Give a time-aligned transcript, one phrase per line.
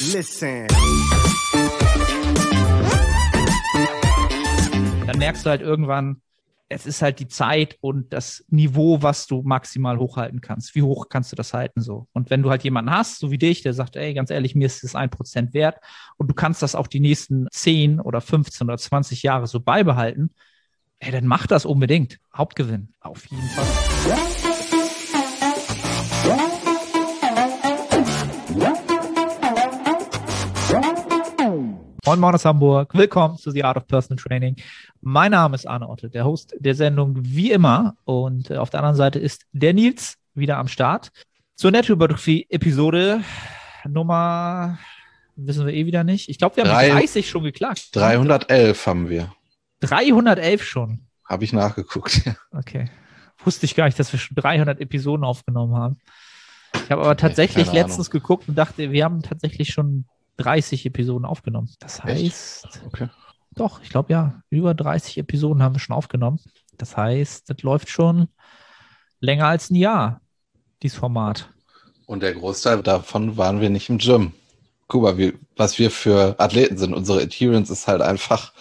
[0.00, 0.66] Listen.
[5.06, 6.22] Dann merkst du halt irgendwann,
[6.70, 10.74] es ist halt die Zeit und das Niveau, was du maximal hochhalten kannst.
[10.74, 12.06] Wie hoch kannst du das halten so?
[12.14, 14.66] Und wenn du halt jemanden hast, so wie dich, der sagt, ey, ganz ehrlich, mir
[14.66, 15.76] ist es ein Prozent wert
[16.16, 20.30] und du kannst das auch die nächsten 10 oder 15 oder 20 Jahre so beibehalten,
[21.00, 22.20] ey, dann mach das unbedingt.
[22.34, 24.39] Hauptgewinn, auf jeden Fall.
[32.06, 32.94] Moin Moin aus Hamburg.
[32.94, 34.56] Willkommen zu The Art of Personal Training.
[35.00, 37.94] Mein Name ist Arne Otte, der Host der Sendung wie immer.
[38.04, 41.10] Und äh, auf der anderen Seite ist der Nils wieder am Start.
[41.56, 43.20] Zur Nettohypertrophie-Episode
[43.86, 44.78] Nummer,
[45.36, 46.28] wissen wir eh wieder nicht.
[46.28, 47.94] Ich glaube, wir haben Drei- 30 schon geklagt.
[47.94, 49.32] 311 haben wir.
[49.80, 51.06] 311 schon.
[51.28, 52.22] Habe ich nachgeguckt.
[52.52, 52.90] Okay.
[53.44, 55.98] Wusste ich gar nicht, dass wir schon 300 Episoden aufgenommen haben.
[56.74, 60.06] Ich habe aber tatsächlich letztens geguckt und dachte, wir haben tatsächlich schon
[60.40, 61.70] 30 Episoden aufgenommen.
[61.80, 63.08] Das heißt, Okay.
[63.54, 66.40] doch, ich glaube ja, über 30 Episoden haben wir schon aufgenommen.
[66.76, 68.28] Das heißt, das läuft schon
[69.20, 70.20] länger als ein Jahr,
[70.82, 71.50] dieses Format.
[72.06, 74.32] Und der Großteil davon waren wir nicht im Gym.
[74.88, 76.94] Guck mal, wie, was wir für Athleten sind.
[76.94, 78.52] Unsere Adherence ist halt einfach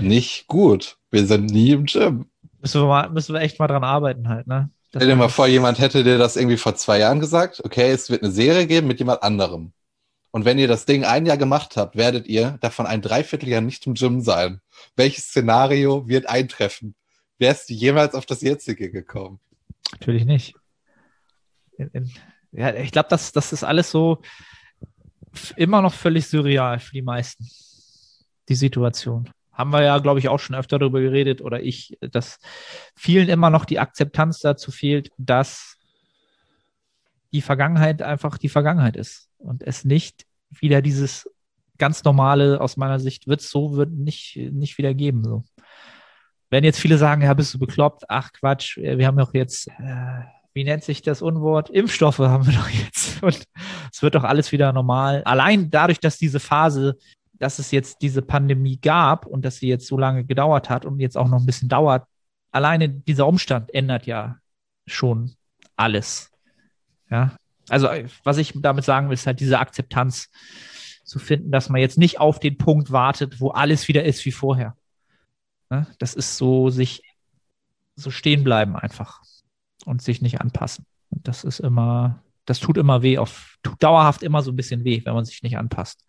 [0.00, 0.96] nicht gut.
[1.10, 2.26] Wir sind nie im Gym.
[2.60, 4.70] Müssen wir, mal, müssen wir echt mal dran arbeiten halt, ne?
[4.90, 7.60] Das- Stell dir mal vor, jemand hätte dir das irgendwie vor zwei Jahren gesagt.
[7.64, 9.72] Okay, es wird eine Serie geben mit jemand anderem.
[10.36, 13.86] Und wenn ihr das Ding ein Jahr gemacht habt, werdet ihr davon ein Dreivierteljahr nicht
[13.86, 14.60] im Gym sein.
[14.94, 16.94] Welches Szenario wird eintreffen?
[17.38, 19.40] Wärst du jemals auf das jetzige gekommen?
[19.92, 20.54] Natürlich nicht.
[22.52, 24.20] Ja, ich glaube, das, das ist alles so
[25.56, 27.48] immer noch völlig surreal für die meisten.
[28.50, 29.30] Die Situation.
[29.52, 32.40] Haben wir ja, glaube ich, auch schon öfter darüber geredet oder ich, dass
[32.94, 35.75] vielen immer noch die Akzeptanz dazu fehlt, dass
[37.36, 41.28] die Vergangenheit einfach die Vergangenheit ist und es nicht wieder dieses
[41.76, 45.22] ganz normale, aus meiner Sicht, wird so, wird nicht, nicht wieder geben.
[45.22, 45.44] So.
[46.48, 50.22] Wenn jetzt viele sagen, ja, bist du bekloppt, ach Quatsch, wir haben doch jetzt, äh,
[50.54, 51.68] wie nennt sich das Unwort?
[51.68, 53.22] Impfstoffe haben wir doch jetzt.
[53.22, 53.44] Und
[53.92, 55.22] es wird doch alles wieder normal.
[55.24, 56.96] Allein dadurch, dass diese Phase,
[57.34, 61.00] dass es jetzt diese Pandemie gab und dass sie jetzt so lange gedauert hat und
[61.00, 62.06] jetzt auch noch ein bisschen dauert,
[62.50, 64.38] alleine dieser Umstand ändert ja
[64.86, 65.34] schon
[65.76, 66.30] alles.
[67.10, 67.36] Ja.
[67.68, 67.88] Also,
[68.22, 70.30] was ich damit sagen will, ist halt diese Akzeptanz
[71.04, 74.32] zu finden, dass man jetzt nicht auf den Punkt wartet, wo alles wieder ist wie
[74.32, 74.76] vorher.
[75.70, 75.86] Ne?
[75.98, 77.02] Das ist so, sich
[77.96, 79.22] so stehen bleiben einfach
[79.84, 80.84] und sich nicht anpassen.
[81.10, 84.84] Und das ist immer, das tut immer weh, auf, tut dauerhaft immer so ein bisschen
[84.84, 86.04] weh, wenn man sich nicht anpasst,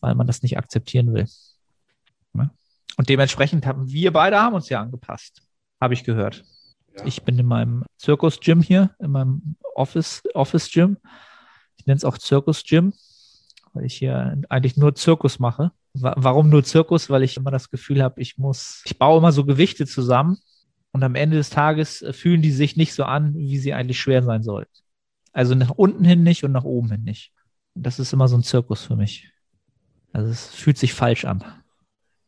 [0.00, 1.28] weil man das nicht akzeptieren will.
[2.32, 2.50] Ne?
[2.96, 5.42] Und dementsprechend haben wir beide haben uns ja angepasst,
[5.80, 6.44] habe ich gehört.
[7.04, 10.98] Ich bin in meinem Zirkus-Gym hier, in meinem Office, Office-Gym.
[11.76, 12.92] Ich nenne es auch Zirkus-Gym,
[13.72, 15.72] weil ich hier eigentlich nur Zirkus mache.
[15.94, 17.10] Wa- Warum nur Zirkus?
[17.10, 20.38] Weil ich immer das Gefühl habe, ich muss, ich baue immer so Gewichte zusammen
[20.92, 24.00] und am Ende des Tages äh, fühlen die sich nicht so an, wie sie eigentlich
[24.00, 24.72] schwer sein sollten.
[25.32, 27.32] Also nach unten hin nicht und nach oben hin nicht.
[27.74, 29.30] Das ist immer so ein Zirkus für mich.
[30.12, 31.42] Also es fühlt sich falsch an.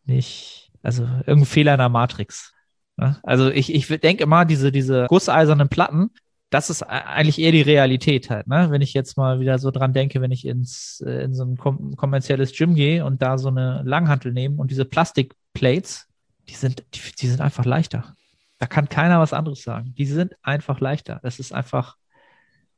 [0.04, 2.52] Nicht, also irgendein Fehler in der Matrix.
[2.96, 3.18] Ne?
[3.22, 6.10] Also ich, ich denke immer, diese, diese gusseisernen Platten,
[6.50, 8.70] das ist eigentlich eher die Realität halt, ne?
[8.70, 11.56] Wenn ich jetzt mal wieder so dran denke, wenn ich ins äh, in so ein
[11.56, 16.06] kom kommerzielles Gym gehe und da so eine Langhantel nehme und diese Plastikplates,
[16.48, 18.14] die sind, die, die sind einfach leichter.
[18.58, 19.94] Da kann keiner was anderes sagen.
[19.98, 21.18] Die sind einfach leichter.
[21.22, 21.96] Das ist einfach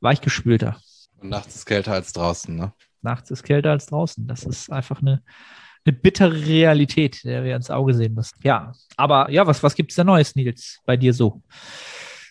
[0.01, 0.81] weichgespülter.
[1.17, 2.73] Und nachts ist kälter als draußen, ne?
[3.01, 4.27] Nachts ist kälter als draußen.
[4.27, 5.21] Das ist einfach eine,
[5.89, 8.37] eine bittere Realität, der wir ins Auge sehen müssen.
[8.43, 11.41] Ja, aber ja, was, was gibt's denn Neues, Nils, bei dir so?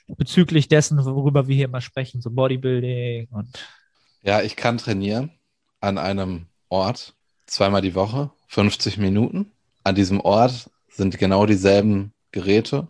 [0.06, 3.58] Bezüglich dessen, worüber wir hier immer sprechen, so Bodybuilding und
[4.22, 5.32] Ja, ich kann trainieren
[5.80, 7.14] an einem Ort
[7.46, 9.52] zweimal die Woche, 50 Minuten.
[9.84, 12.88] An diesem Ort sind genau dieselben Geräte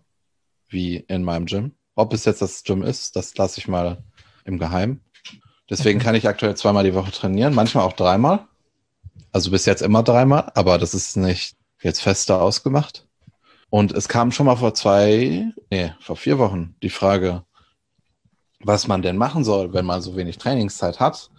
[0.69, 1.73] wie in meinem Gym.
[1.95, 4.05] Ob es jetzt das Gym ist, das lasse ich mal
[4.45, 5.01] im Geheimen.
[5.69, 8.47] Deswegen kann ich aktuell zweimal die Woche trainieren, manchmal auch dreimal.
[9.39, 13.07] Also bis jetzt immer dreimal, aber das ist nicht jetzt fester ausgemacht.
[13.71, 17.45] Und es kam schon mal vor zwei, nee, vor vier Wochen die Frage,
[18.59, 21.31] was man denn machen soll, wenn man so wenig Trainingszeit hat.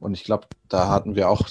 [0.00, 1.48] Und ich glaube, da hatten wir auch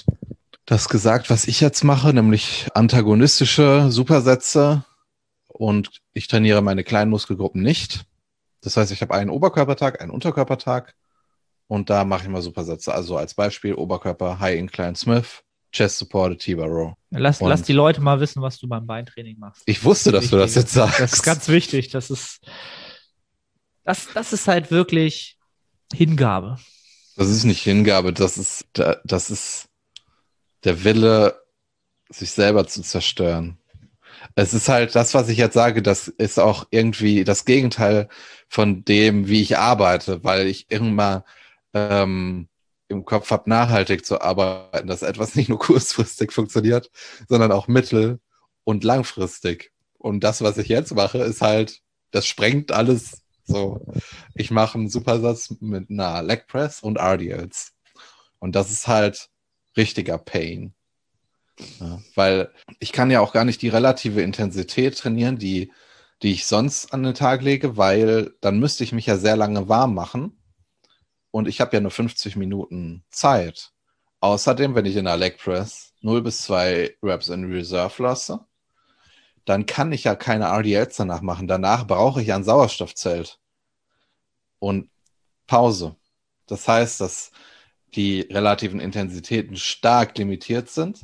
[0.66, 4.84] das gesagt, was ich jetzt mache, nämlich antagonistische Supersätze.
[5.48, 8.04] Und ich trainiere meine kleinen Muskelgruppen nicht.
[8.60, 10.96] Das heißt, ich habe einen Oberkörpertag, einen Unterkörpertag.
[11.66, 12.92] Und da mache ich mal Supersätze.
[12.92, 18.00] Also als Beispiel Oberkörper, High Incline Smith, Chest Supported T-Bar lass, Und- lass die Leute
[18.00, 19.62] mal wissen, was du beim Beintraining machst.
[19.66, 20.62] Ich wusste, dass du das Wichtig.
[20.62, 21.00] jetzt sagst.
[21.00, 21.88] Das ist ganz wichtig.
[21.90, 22.40] Das ist,
[23.84, 25.36] das, das ist halt wirklich
[25.92, 26.58] Hingabe.
[27.16, 29.66] Das ist nicht Hingabe, das ist, da- das ist,
[30.64, 31.40] der Wille,
[32.08, 33.58] sich selber zu zerstören.
[34.36, 38.08] Es ist halt das, was ich jetzt sage, das ist auch irgendwie das Gegenteil
[38.48, 41.24] von dem, wie ich arbeite, weil ich immer
[41.72, 42.48] ähm,
[42.94, 46.90] im Kopf habe, nachhaltig zu arbeiten, dass etwas nicht nur kurzfristig funktioniert,
[47.28, 48.20] sondern auch mittel-
[48.64, 49.72] und langfristig.
[49.98, 51.80] Und das, was ich jetzt mache, ist halt,
[52.10, 53.86] das sprengt alles so.
[54.34, 57.72] Ich mache einen Supersatz mit einer Leg Press und RDLs.
[58.38, 59.28] Und das ist halt
[59.76, 60.74] richtiger Pain.
[61.80, 62.50] Ja, weil
[62.80, 65.72] ich kann ja auch gar nicht die relative Intensität trainieren, die,
[66.22, 69.68] die ich sonst an den Tag lege, weil dann müsste ich mich ja sehr lange
[69.68, 70.36] warm machen.
[71.34, 73.72] Und ich habe ja nur 50 Minuten Zeit.
[74.20, 78.46] Außerdem, wenn ich in der Leg Press 0 bis 2 Reps in Reserve lasse,
[79.44, 81.48] dann kann ich ja keine RDLs danach machen.
[81.48, 83.40] Danach brauche ich ein Sauerstoffzelt
[84.60, 84.90] und
[85.48, 85.96] Pause.
[86.46, 87.32] Das heißt, dass
[87.96, 91.00] die relativen Intensitäten stark limitiert sind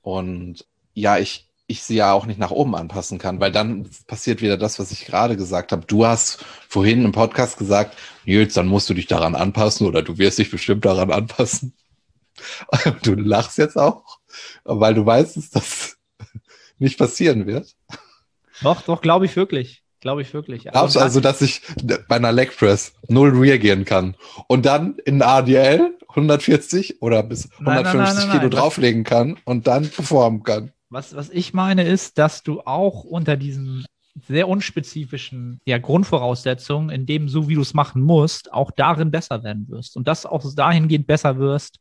[0.00, 4.42] und ja, ich, ich sie ja auch nicht nach oben anpassen kann, weil dann passiert
[4.42, 5.86] wieder das, was ich gerade gesagt habe.
[5.86, 10.18] Du hast vorhin im Podcast gesagt, Nils, dann musst du dich daran anpassen oder du
[10.18, 11.74] wirst dich bestimmt daran anpassen.
[13.02, 14.18] Du lachst jetzt auch,
[14.64, 15.98] weil du weißt, dass das
[16.78, 17.76] nicht passieren wird.
[18.62, 19.82] Doch, doch, glaube ich wirklich.
[20.00, 20.64] Glaube ich wirklich.
[20.64, 21.62] Glaubst du also, dass ich
[22.08, 24.16] bei einer Leg Press null reagieren kann
[24.48, 29.68] und dann in ADL 140 oder bis 150 nein, nein, nein, Kilo drauflegen kann und
[29.68, 30.72] dann performen kann?
[30.92, 33.86] Was, was ich meine ist, dass du auch unter diesen
[34.28, 39.42] sehr unspezifischen ja, Grundvoraussetzungen, in dem so wie du es machen musst, auch darin besser
[39.42, 41.78] werden wirst und das auch dahingehend besser wirst,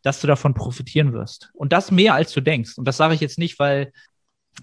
[0.00, 1.50] dass du davon profitieren wirst.
[1.52, 2.78] Und das mehr als du denkst.
[2.78, 3.92] Und das sage ich jetzt nicht, weil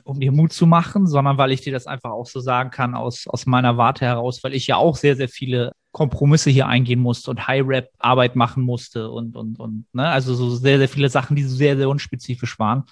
[0.04, 2.96] um dir Mut zu machen, sondern weil ich dir das einfach auch so sagen kann
[2.96, 7.00] aus, aus meiner Warte heraus, weil ich ja auch sehr, sehr viele Kompromisse hier eingehen
[7.00, 11.36] musste und High-Rap-Arbeit machen musste und, und, und, ne, also so sehr, sehr viele Sachen,
[11.36, 12.86] die sehr, sehr unspezifisch waren.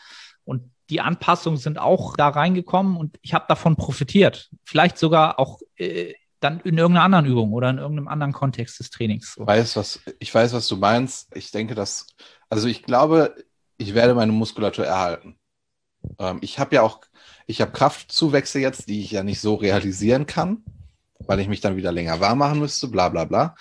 [0.45, 4.49] Und die Anpassungen sind auch da reingekommen und ich habe davon profitiert.
[4.63, 8.89] Vielleicht sogar auch äh, dann in irgendeiner anderen Übung oder in irgendeinem anderen Kontext des
[8.89, 9.35] Trainings.
[9.39, 11.35] Ich weiß, was, ich weiß, was du meinst.
[11.35, 12.07] Ich denke, dass,
[12.49, 13.35] also ich glaube,
[13.77, 15.37] ich werde meine Muskulatur erhalten.
[16.19, 17.01] Ähm, ich habe ja auch,
[17.47, 20.63] ich habe Kraftzuwächse jetzt, die ich ja nicht so realisieren kann,
[21.19, 23.55] weil ich mich dann wieder länger warm machen müsste, bla bla bla.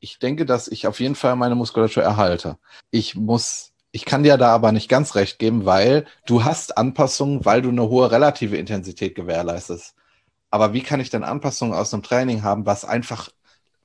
[0.00, 2.58] Ich denke, dass ich auf jeden Fall meine Muskulatur erhalte.
[2.90, 7.44] Ich muss, ich kann dir da aber nicht ganz recht geben, weil du hast Anpassungen,
[7.44, 9.94] weil du eine hohe relative Intensität gewährleistest.
[10.50, 13.28] Aber wie kann ich denn Anpassungen aus einem Training haben, was einfach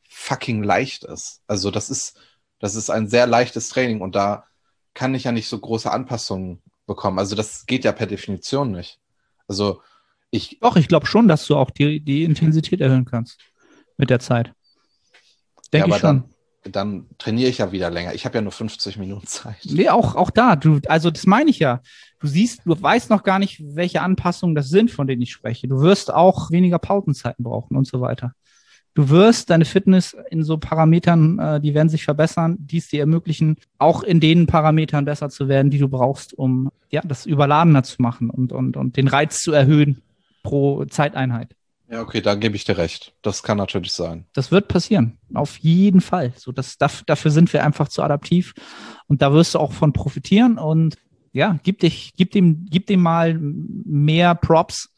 [0.08, 1.42] fucking leicht ist?
[1.46, 2.20] Also das ist,
[2.60, 4.46] das ist ein sehr leichtes Training und da
[4.94, 7.20] kann ich ja nicht so große Anpassungen bekommen.
[7.20, 9.00] Also das geht ja per Definition nicht.
[9.48, 9.82] Also
[10.32, 10.58] ich.
[10.62, 13.40] Doch, ich glaube schon, dass du auch die, die Intensität erhöhen kannst
[13.98, 14.54] mit der Zeit.
[15.74, 16.22] Denke ja, ich schon.
[16.22, 16.34] Dann,
[16.70, 18.14] dann trainiere ich ja wieder länger.
[18.14, 19.58] Ich habe ja nur 50 Minuten Zeit.
[19.64, 20.56] Nee, auch, auch da.
[20.56, 21.82] Du, also das meine ich ja.
[22.20, 25.68] Du siehst, du weißt noch gar nicht, welche Anpassungen das sind, von denen ich spreche.
[25.68, 28.34] Du wirst auch weniger Pausenzeiten brauchen und so weiter.
[28.96, 33.02] Du wirst deine Fitness in so Parametern, äh, die werden sich verbessern, die es dir
[33.02, 37.84] ermöglichen, auch in den Parametern besser zu werden, die du brauchst, um ja das überladener
[37.84, 40.02] zu machen und, und, und den Reiz zu erhöhen
[40.42, 41.57] pro Zeiteinheit.
[41.90, 43.14] Ja, okay, da gebe ich dir recht.
[43.22, 44.26] Das kann natürlich sein.
[44.34, 45.18] Das wird passieren.
[45.34, 46.34] Auf jeden Fall.
[46.36, 48.54] So, das, dafür sind wir einfach zu adaptiv.
[49.08, 50.58] Und da wirst du auch von profitieren.
[50.58, 50.96] Und
[51.32, 54.90] ja, gib dich, gib dem, gib dem mal mehr Props,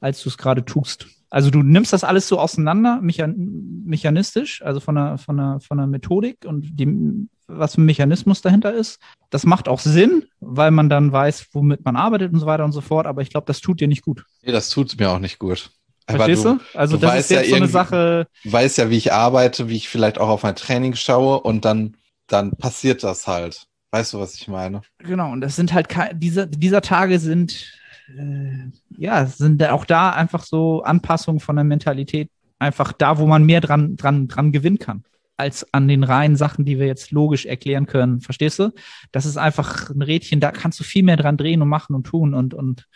[0.00, 1.08] als du es gerade tust.
[1.30, 5.78] Also du nimmst das alles so auseinander, mechan mechanistisch, also von der, von, der, von
[5.78, 9.00] der Methodik und dem, was für ein Mechanismus dahinter ist.
[9.30, 12.72] Das macht auch Sinn, weil man dann weiß, womit man arbeitet und so weiter und
[12.72, 14.24] so fort, aber ich glaube, das tut dir nicht gut.
[14.42, 15.70] Nee, das tut mir auch nicht gut.
[16.08, 16.58] Verstehst du?
[16.74, 18.28] Also du das ist jetzt ja so eine Sache.
[18.44, 21.64] Du weißt ja, wie ich arbeite, wie ich vielleicht auch auf mein Training schaue und
[21.64, 21.96] dann,
[22.28, 23.66] dann passiert das halt.
[23.90, 24.82] Weißt du, was ich meine?
[24.98, 27.72] Genau, und das sind halt diese, dieser Tage sind
[28.08, 33.44] äh, ja, sind auch da einfach so Anpassungen von der Mentalität einfach da, wo man
[33.44, 35.04] mehr dran, dran, dran gewinnen kann,
[35.36, 38.20] als an den reinen Sachen, die wir jetzt logisch erklären können.
[38.20, 38.72] Verstehst du?
[39.12, 42.06] Das ist einfach ein Rädchen, da kannst du viel mehr dran drehen und machen und
[42.06, 42.86] tun und, und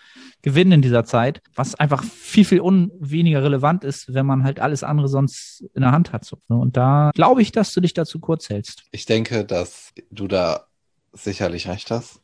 [0.43, 4.61] gewinnen in dieser Zeit, was einfach viel, viel un weniger relevant ist, wenn man halt
[4.61, 6.25] alles andere sonst in der Hand hat.
[6.25, 6.39] So.
[6.49, 6.57] Ne?
[6.57, 8.85] Und da glaube ich, dass du dich dazu kurz hältst.
[8.93, 10.67] Ich denke, dass du da
[11.13, 12.21] sicherlich recht hast.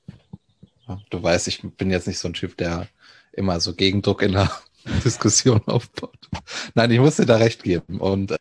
[1.10, 2.86] Du weißt, ich bin jetzt nicht so ein Typ, der
[3.32, 4.50] immer so Gegendruck in der
[5.04, 6.28] Diskussion aufbaut.
[6.74, 8.00] Nein, ich muss dir da recht geben.
[8.00, 8.36] Und äh,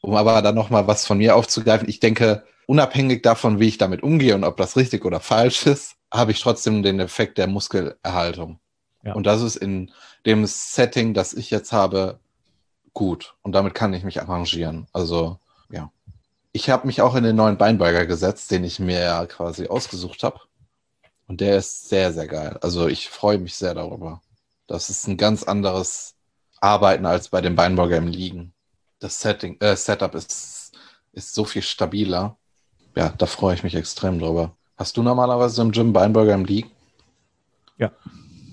[0.00, 4.02] um aber dann nochmal was von mir aufzugreifen, ich denke, unabhängig davon, wie ich damit
[4.02, 8.60] umgehe und ob das richtig oder falsch ist, habe ich trotzdem den Effekt der Muskelerhaltung.
[9.02, 9.14] Ja.
[9.14, 9.90] Und das ist in
[10.26, 12.18] dem Setting, das ich jetzt habe,
[12.92, 13.34] gut.
[13.42, 14.86] Und damit kann ich mich arrangieren.
[14.92, 15.38] Also,
[15.70, 15.90] ja.
[16.52, 20.40] Ich habe mich auch in den neuen Beinbeuger gesetzt, den ich mir quasi ausgesucht habe.
[21.28, 22.58] Und der ist sehr, sehr geil.
[22.60, 24.20] Also ich freue mich sehr darüber.
[24.66, 26.16] Das ist ein ganz anderes
[26.60, 28.52] Arbeiten als bei dem Beinburger im Liegen.
[28.98, 30.72] Das Setting, äh, Setup ist,
[31.12, 32.36] ist so viel stabiler.
[32.96, 34.56] Ja, da freue ich mich extrem drüber.
[34.76, 36.70] Hast du normalerweise im Gym Beinburger im Liegen?
[37.78, 37.92] Ja.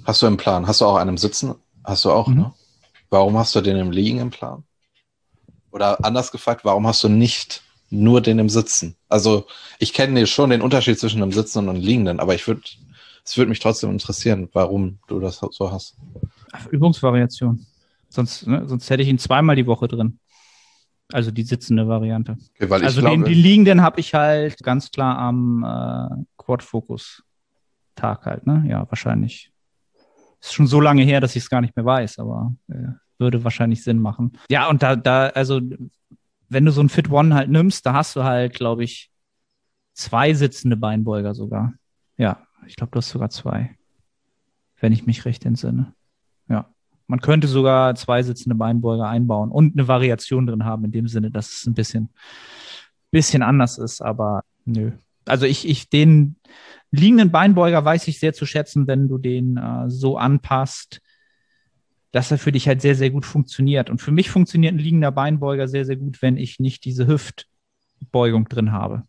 [0.08, 0.68] Hast du im Plan?
[0.68, 1.56] Hast du auch einen im Sitzen?
[1.84, 2.36] Hast du auch, mhm.
[2.36, 2.54] ne?
[3.10, 4.64] Warum hast du den im Liegen im Plan?
[5.72, 8.96] Oder anders gefragt, warum hast du nicht nur den im Sitzen?
[9.10, 9.48] Also
[9.80, 12.62] ich kenne schon den Unterschied zwischen einem Sitzenden und einem Liegenden, aber ich würde,
[13.26, 15.98] es würde mich trotzdem interessieren, warum du das so hast.
[16.72, 17.66] Übungsvariation.
[18.08, 20.20] Sonst, ne, sonst hätte ich ihn zweimal die Woche drin.
[21.12, 22.38] Also die sitzende Variante.
[22.62, 28.48] Okay, also glaube, den, die liegenden habe ich halt ganz klar am äh, Quad-Focus-Tag halt,
[28.48, 28.66] ne?
[28.70, 29.52] Ja, wahrscheinlich.
[30.42, 33.44] Ist schon so lange her, dass ich es gar nicht mehr weiß, aber äh, würde
[33.44, 34.38] wahrscheinlich Sinn machen.
[34.50, 35.60] Ja, und da, da, also,
[36.50, 39.12] wenn du so ein Fit One halt nimmst, da hast du halt, glaube ich,
[39.94, 41.74] zwei sitzende Beinbeuger sogar.
[42.18, 43.76] Ja, ich glaube, du hast sogar zwei.
[44.80, 45.94] Wenn ich mich recht entsinne.
[46.48, 46.70] Ja.
[47.08, 51.32] Man könnte sogar zwei sitzende Beinbeuger einbauen und eine Variation drin haben, in dem Sinne,
[51.32, 52.10] dass es ein bisschen,
[53.12, 54.92] bisschen anders ist, aber nö.
[55.30, 56.38] Also ich, ich, den
[56.92, 61.02] liegenden Beinbeuger weiß ich sehr zu schätzen, wenn du den äh, so anpasst,
[62.12, 63.90] dass er für dich halt sehr, sehr gut funktioniert.
[63.90, 68.48] Und für mich funktioniert ein liegender Beinbeuger sehr, sehr gut, wenn ich nicht diese Hüftbeugung
[68.48, 69.04] drin habe.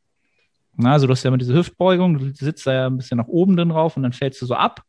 [0.76, 3.26] Na, also du hast ja immer diese Hüftbeugung, du sitzt da ja ein bisschen nach
[3.26, 4.82] oben drin drauf und dann fällst du so ab.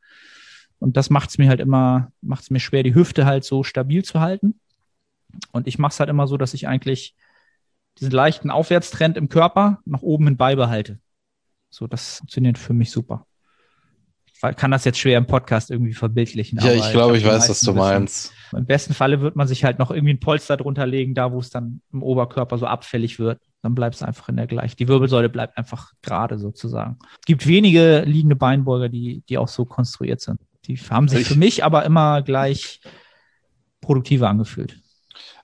[0.79, 3.63] Und das macht es mir halt immer, macht es mir schwer, die Hüfte halt so
[3.63, 4.59] stabil zu halten.
[5.51, 7.15] Und ich mache es halt immer so, dass ich eigentlich
[7.99, 10.99] diesen leichten Aufwärtstrend im Körper nach oben hin beibehalte.
[11.69, 13.25] So, das funktioniert für mich super
[14.55, 16.59] kann das jetzt schwer im Podcast irgendwie verbildlichen.
[16.59, 18.33] Ja, ich glaube, ich, ich weiß, was du meinst.
[18.53, 21.39] Im besten Falle wird man sich halt noch irgendwie ein Polster drunter legen, da wo
[21.39, 23.41] es dann im Oberkörper so abfällig wird.
[23.61, 24.77] Dann bleibt es einfach in der gleich.
[24.77, 26.97] Die Wirbelsäule bleibt einfach gerade sozusagen.
[27.19, 30.39] Es gibt wenige liegende Beinbeuger, die, die auch so konstruiert sind.
[30.65, 32.79] Die haben sich ich, für mich aber immer gleich
[33.81, 34.79] produktiver angefühlt.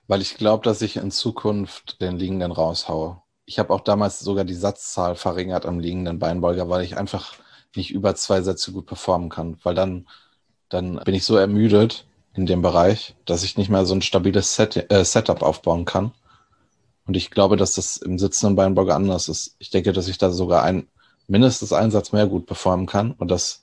[0.08, 3.20] Weil ich glaube, dass ich in Zukunft den liegenden raushaue.
[3.46, 7.34] Ich habe auch damals sogar die Satzzahl verringert am liegenden Beinbeuger, weil ich einfach
[7.76, 10.06] nicht über zwei Sätze gut performen kann, weil dann,
[10.68, 14.54] dann bin ich so ermüdet in dem Bereich, dass ich nicht mehr so ein stabiles
[14.54, 16.12] Set, äh, Setup aufbauen kann.
[17.06, 19.54] Und ich glaube, dass das im sitzenden Beinburger anders ist.
[19.58, 20.88] Ich denke, dass ich da sogar ein,
[21.28, 23.12] mindestens einen Satz mehr gut performen kann.
[23.12, 23.62] Und das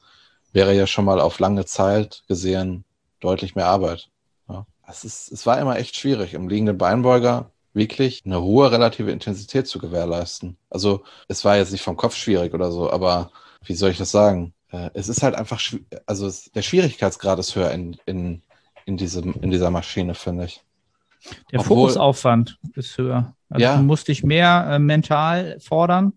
[0.53, 2.85] wäre ja schon mal auf lange Zeit gesehen
[3.19, 4.09] deutlich mehr Arbeit.
[4.47, 4.65] Ja.
[4.87, 9.67] Es, ist, es war immer echt schwierig, im liegenden Beinbeuger wirklich eine hohe relative Intensität
[9.67, 10.57] zu gewährleisten.
[10.69, 13.31] Also es war jetzt nicht vom Kopf schwierig oder so, aber
[13.65, 14.53] wie soll ich das sagen?
[14.71, 15.61] Äh, es ist halt einfach,
[16.05, 18.41] also der Schwierigkeitsgrad ist höher in, in,
[18.85, 20.61] in, diesem, in dieser Maschine, finde ich.
[21.51, 23.35] Der Obwohl, Fokusaufwand ist höher.
[23.49, 23.77] Also ja.
[23.77, 26.13] du musst dich mehr äh, mental fordern,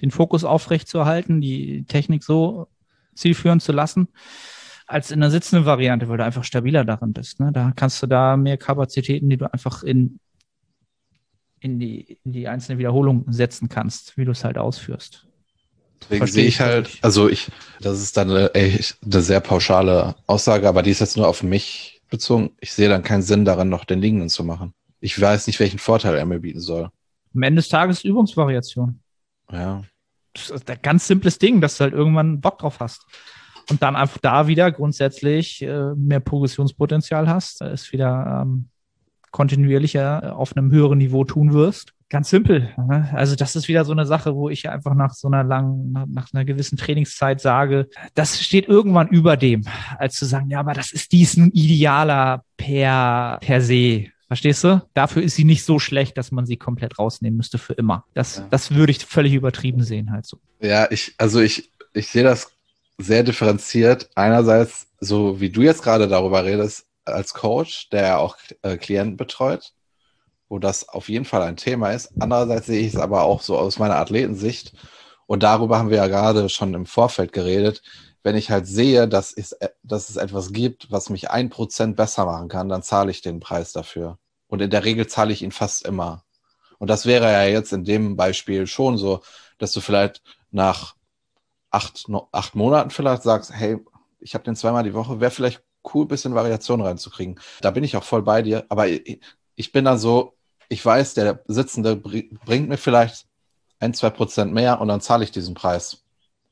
[0.00, 2.66] den Fokus aufrecht zu erhalten, die Technik so
[3.14, 4.08] zielführend zu lassen,
[4.86, 7.40] als in der sitzenden Variante, weil du einfach stabiler darin bist.
[7.40, 7.52] Ne?
[7.52, 10.18] Da kannst du da mehr Kapazitäten, die du einfach in,
[11.62, 15.26] in, die, in die einzelne Wiederholung setzen kannst, wie du es halt ausführst.
[16.02, 17.50] Deswegen sehe ich halt, also ich,
[17.80, 21.44] das ist dann eine, echt eine sehr pauschale Aussage, aber die ist jetzt nur auf
[21.44, 22.50] mich bezogen.
[22.60, 24.74] Ich sehe dann keinen Sinn darin, noch den Liegenden zu machen.
[25.00, 26.90] Ich weiß nicht, welchen Vorteil er mir bieten soll.
[27.34, 29.00] Am Ende des Tages Übungsvariation.
[29.52, 29.82] Ja.
[30.32, 33.06] Das ist ein ganz simples Ding, dass du halt irgendwann Bock drauf hast.
[33.70, 38.68] Und dann einfach da wieder grundsätzlich äh, mehr Progressionspotenzial hast, da ist wieder ähm,
[39.32, 41.94] kontinuierlicher auf einem höheren Niveau tun wirst.
[42.08, 42.68] Ganz simpel.
[43.12, 46.28] Also das ist wieder so eine Sache, wo ich einfach nach so einer langen, nach
[46.32, 49.64] einer gewissen Trainingszeit sage, das steht irgendwann über dem,
[49.98, 54.08] als zu sagen, ja, aber das ist dies ein idealer per, per se.
[54.26, 54.82] Verstehst du?
[54.92, 58.04] Dafür ist sie nicht so schlecht, dass man sie komplett rausnehmen müsste für immer.
[58.12, 58.46] Das, ja.
[58.50, 60.38] das würde ich völlig übertrieben sehen halt so.
[60.60, 62.50] Ja, ich, also ich, ich sehe das
[62.98, 64.10] sehr differenziert.
[64.14, 69.72] Einerseits, so wie du jetzt gerade darüber redest, als Coach, der auch äh, Klienten betreut
[70.52, 72.12] wo das auf jeden Fall ein Thema ist.
[72.20, 74.74] Andererseits sehe ich es aber auch so aus meiner Athletensicht.
[75.24, 77.82] Und darüber haben wir ja gerade schon im Vorfeld geredet.
[78.22, 82.26] Wenn ich halt sehe, dass es, dass es etwas gibt, was mich ein Prozent besser
[82.26, 84.18] machen kann, dann zahle ich den Preis dafür.
[84.46, 86.22] Und in der Regel zahle ich ihn fast immer.
[86.78, 89.22] Und das wäre ja jetzt in dem Beispiel schon so,
[89.56, 90.96] dass du vielleicht nach
[91.70, 93.78] acht, acht Monaten vielleicht sagst, hey,
[94.20, 97.40] ich habe den zweimal die Woche, wäre vielleicht cool, bisschen Variation reinzukriegen.
[97.60, 98.64] Da bin ich auch voll bei dir.
[98.68, 100.34] Aber ich bin da so,
[100.68, 103.26] ich weiß, der Sitzende bringt mir vielleicht
[103.80, 106.04] ein, zwei Prozent mehr und dann zahle ich diesen Preis.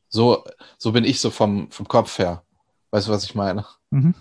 [0.08, 0.44] So,
[0.78, 2.42] so bin ich so vom, vom Kopf her.
[2.90, 3.64] Weißt du, was ich meine?
[3.90, 4.14] Mhm.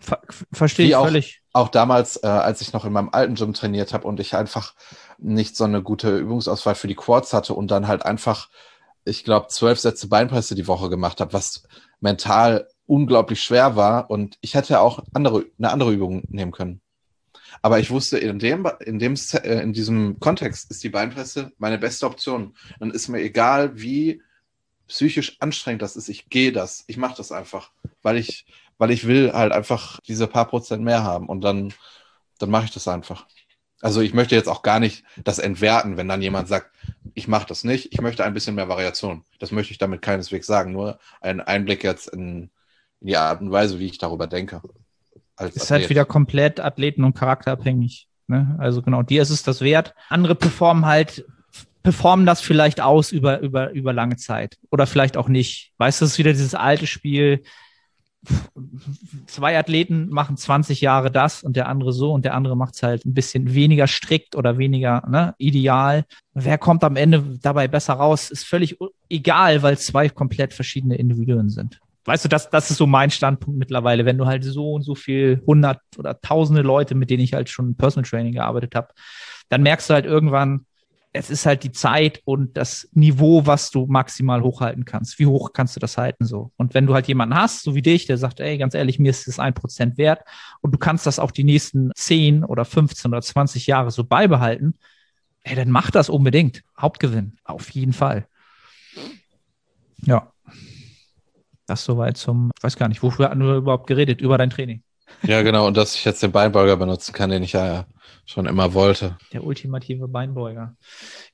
[0.00, 0.20] Ver
[0.52, 1.42] Verstehe ich auch, völlig.
[1.52, 4.74] Auch damals, äh, als ich noch in meinem alten Gym trainiert habe und ich einfach
[5.18, 8.48] nicht so eine gute Übungsauswahl für die Quads hatte und dann halt einfach
[9.08, 11.64] ich glaube, zwölf Sätze Beinpresse die Woche gemacht habe, was
[12.00, 14.10] mental unglaublich schwer war.
[14.10, 16.80] Und ich hätte auch andere, eine andere Übung nehmen können.
[17.62, 21.78] Aber ich wusste, in dem, in dem, äh, in diesem Kontext ist die Beinpresse meine
[21.78, 22.54] beste Option.
[22.80, 24.22] Dann ist mir egal, wie
[24.86, 26.08] psychisch anstrengend das ist.
[26.08, 26.84] Ich gehe das.
[26.86, 27.70] Ich mache das einfach,
[28.02, 28.46] weil ich,
[28.78, 31.28] weil ich will halt einfach diese paar Prozent mehr haben.
[31.28, 31.74] Und dann,
[32.38, 33.26] dann mache ich das einfach.
[33.80, 36.74] Also ich möchte jetzt auch gar nicht das entwerten, wenn dann jemand sagt,
[37.14, 39.24] ich mache das nicht, ich möchte ein bisschen mehr Variation.
[39.38, 42.50] Das möchte ich damit keineswegs sagen, nur ein Einblick jetzt in,
[43.00, 44.62] in die Art und Weise, wie ich darüber denke.
[45.40, 48.08] Ist halt wieder komplett Athleten- und charakterabhängig.
[48.26, 48.56] Ne?
[48.58, 49.94] Also genau, dir ist es das wert.
[50.08, 51.24] Andere performen halt,
[51.82, 54.58] performen das vielleicht aus über, über, über lange Zeit.
[54.70, 55.72] Oder vielleicht auch nicht.
[55.78, 57.42] Weißt du, es ist wieder dieses alte Spiel,
[59.26, 62.82] zwei Athleten machen 20 Jahre das und der andere so und der andere macht es
[62.82, 66.04] halt ein bisschen weniger strikt oder weniger ne, ideal.
[66.34, 68.76] Wer kommt am Ende dabei besser raus, ist völlig
[69.08, 71.80] egal, weil zwei komplett verschiedene Individuen sind.
[72.08, 74.94] Weißt du, das, das ist so mein Standpunkt mittlerweile, wenn du halt so und so
[74.94, 78.88] viel hundert oder tausende Leute, mit denen ich halt schon Personal Training gearbeitet habe,
[79.50, 80.64] dann merkst du halt irgendwann,
[81.12, 85.18] es ist halt die Zeit und das Niveau, was du maximal hochhalten kannst.
[85.18, 86.50] Wie hoch kannst du das halten so?
[86.56, 89.10] Und wenn du halt jemanden hast, so wie dich, der sagt, ey, ganz ehrlich, mir
[89.10, 90.22] ist das ein Prozent wert
[90.62, 94.78] und du kannst das auch die nächsten 10 oder 15 oder 20 Jahre so beibehalten,
[95.42, 96.62] ey, dann mach das unbedingt.
[96.78, 97.36] Hauptgewinn.
[97.44, 98.26] Auf jeden Fall.
[100.04, 100.32] Ja.
[101.68, 104.22] Das soweit zum, ich weiß gar nicht, wofür hatten wir überhaupt geredet?
[104.22, 104.82] Über dein Training.
[105.22, 105.66] Ja, genau.
[105.66, 107.84] Und dass ich jetzt den Beinbeuger benutzen kann, den ich ja
[108.24, 109.16] schon immer wollte.
[109.32, 110.76] Der ultimative Beinbeuger.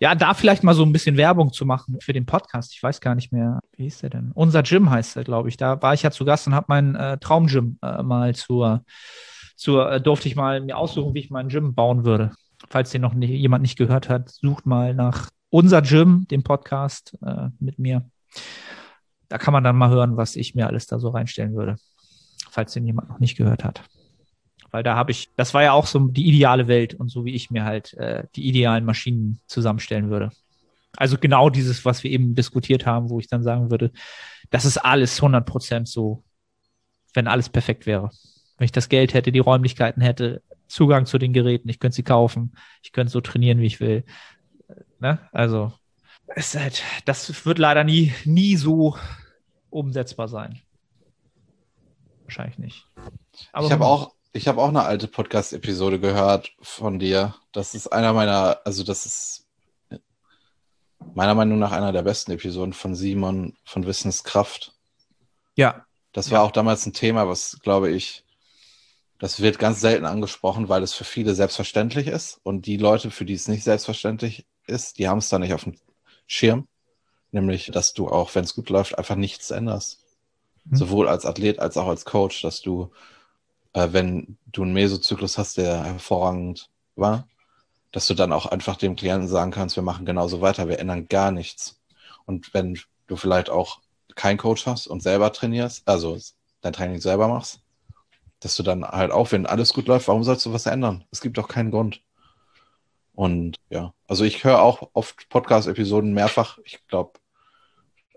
[0.00, 2.72] Ja, da vielleicht mal so ein bisschen Werbung zu machen für den Podcast.
[2.74, 4.32] Ich weiß gar nicht mehr, wie hieß der denn?
[4.34, 5.56] Unser Gym heißt er, glaube ich.
[5.56, 8.84] Da war ich ja zu Gast und habe mein äh, Traumgym äh, mal zur,
[9.56, 12.32] zur äh, durfte ich mal mir aussuchen, wie ich mein Gym bauen würde.
[12.70, 17.16] Falls den noch nicht, jemand nicht gehört hat, sucht mal nach Unser Gym, dem Podcast
[17.24, 18.08] äh, mit mir.
[19.28, 21.76] Da kann man dann mal hören, was ich mir alles da so reinstellen würde,
[22.50, 23.82] falls den jemand noch nicht gehört hat
[24.74, 27.32] weil da habe ich, das war ja auch so die ideale Welt und so wie
[27.32, 30.30] ich mir halt äh, die idealen Maschinen zusammenstellen würde.
[30.96, 33.92] Also genau dieses, was wir eben diskutiert haben, wo ich dann sagen würde,
[34.50, 36.24] das ist alles 100 Prozent so,
[37.14, 38.10] wenn alles perfekt wäre.
[38.58, 42.02] Wenn ich das Geld hätte, die Räumlichkeiten hätte, Zugang zu den Geräten, ich könnte sie
[42.02, 44.02] kaufen, ich könnte so trainieren, wie ich will.
[44.98, 45.20] Ne?
[45.30, 45.72] Also,
[46.26, 48.96] es halt, das wird leider nie, nie so
[49.70, 50.60] umsetzbar sein.
[52.22, 52.86] Wahrscheinlich nicht.
[53.52, 57.34] Aber ich habe auch, ich habe auch eine alte Podcast-Episode gehört von dir.
[57.52, 59.46] Das ist einer meiner, also das ist
[61.14, 64.72] meiner Meinung nach einer der besten Episoden von Simon von Wissenskraft.
[65.54, 65.84] Ja.
[66.12, 66.44] Das war ja.
[66.44, 68.24] auch damals ein Thema, was, glaube ich,
[69.18, 72.40] das wird ganz selten angesprochen, weil es für viele selbstverständlich ist.
[72.42, 75.64] Und die Leute, für die es nicht selbstverständlich ist, die haben es da nicht auf
[75.64, 75.76] dem
[76.26, 76.66] Schirm.
[77.32, 80.04] Nämlich, dass du auch, wenn es gut läuft, einfach nichts änderst.
[80.64, 80.76] Mhm.
[80.76, 82.90] Sowohl als Athlet als auch als Coach, dass du
[83.74, 87.28] äh, wenn du einen Mesozyklus hast, der hervorragend war,
[87.92, 91.08] dass du dann auch einfach dem Klienten sagen kannst, wir machen genauso weiter, wir ändern
[91.08, 91.80] gar nichts.
[92.24, 93.80] Und wenn du vielleicht auch
[94.14, 96.18] keinen Coach hast und selber trainierst, also
[96.62, 97.60] dein Training selber machst,
[98.40, 101.04] dass du dann halt auch, wenn alles gut läuft, warum sollst du was ändern?
[101.10, 102.00] Es gibt doch keinen Grund.
[103.14, 106.58] Und ja, also ich höre auch oft Podcast-Episoden mehrfach.
[106.64, 107.12] Ich glaube,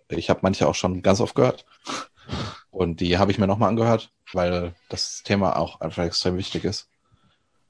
[0.09, 1.65] ich habe manche auch schon ganz oft gehört.
[2.71, 6.89] Und die habe ich mir nochmal angehört, weil das Thema auch einfach extrem wichtig ist.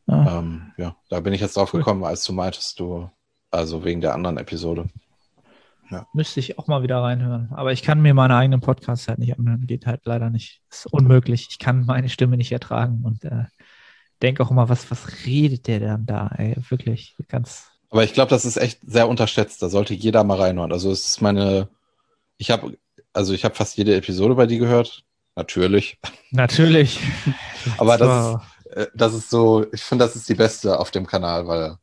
[0.07, 0.39] Ah.
[0.39, 3.09] Ähm, ja, da bin ich jetzt drauf gekommen, als du meintest, du,
[3.51, 4.89] also wegen der anderen Episode.
[5.89, 6.07] Ja.
[6.13, 7.49] Müsste ich auch mal wieder reinhören.
[7.51, 9.67] Aber ich kann mir meine eigenen Podcasts halt nicht anhören.
[9.67, 10.61] Geht halt leider nicht.
[10.69, 11.47] Ist unmöglich.
[11.49, 13.45] Ich kann meine Stimme nicht ertragen und äh,
[14.19, 16.27] denke auch immer, was, was redet der dann da?
[16.37, 17.69] Ey, wirklich ganz.
[17.89, 19.61] Aber ich glaube, das ist echt sehr unterschätzt.
[19.61, 20.71] Da sollte jeder mal reinhören.
[20.71, 21.69] Also es ist meine,
[22.37, 22.77] ich habe
[23.17, 25.03] also ich habe fast jede Episode bei dir gehört.
[25.35, 25.97] Natürlich.
[26.29, 26.99] Natürlich.
[27.77, 31.07] Aber das ist, äh, das ist so, ich finde, das ist die beste auf dem
[31.07, 31.77] Kanal, weil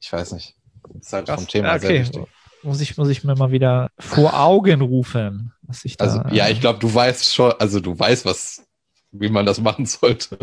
[0.00, 0.54] ich weiß nicht.
[0.94, 1.40] Das ist halt Krass.
[1.40, 1.86] vom Thema okay.
[1.86, 2.24] sehr wichtig.
[2.62, 6.04] Muss ich, muss ich mir mal wieder vor Augen rufen, was ich da.
[6.06, 8.64] Also, ja, ich glaube, du weißt schon, also du weißt, was,
[9.12, 10.38] wie man das machen sollte.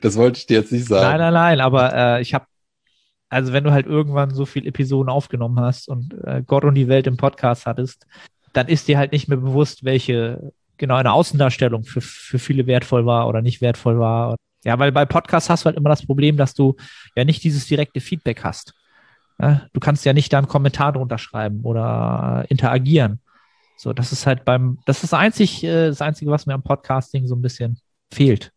[0.00, 1.06] Das wollte ich dir jetzt nicht sagen.
[1.06, 2.46] Nein, nein, nein, aber äh, ich habe
[3.30, 6.88] also wenn du halt irgendwann so viele Episoden aufgenommen hast und äh, Gott und die
[6.88, 8.06] Welt im Podcast hattest,
[8.52, 13.06] dann ist dir halt nicht mehr bewusst, welche genau eine Außendarstellung für, für viele wertvoll
[13.06, 14.36] war oder nicht wertvoll war.
[14.64, 16.76] Ja, weil bei Podcasts hast du halt immer das Problem, dass du
[17.14, 18.74] ja nicht dieses direkte Feedback hast.
[19.40, 23.20] Ja, du kannst ja nicht da einen Kommentar drunter schreiben oder interagieren.
[23.76, 27.26] So, das ist halt beim, das ist einzig, äh, das Einzige, was mir am Podcasting
[27.26, 27.78] so ein bisschen
[28.12, 28.52] fehlt.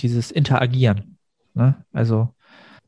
[0.00, 1.18] Dieses Interagieren.
[1.54, 1.84] Ne?
[1.92, 2.34] Also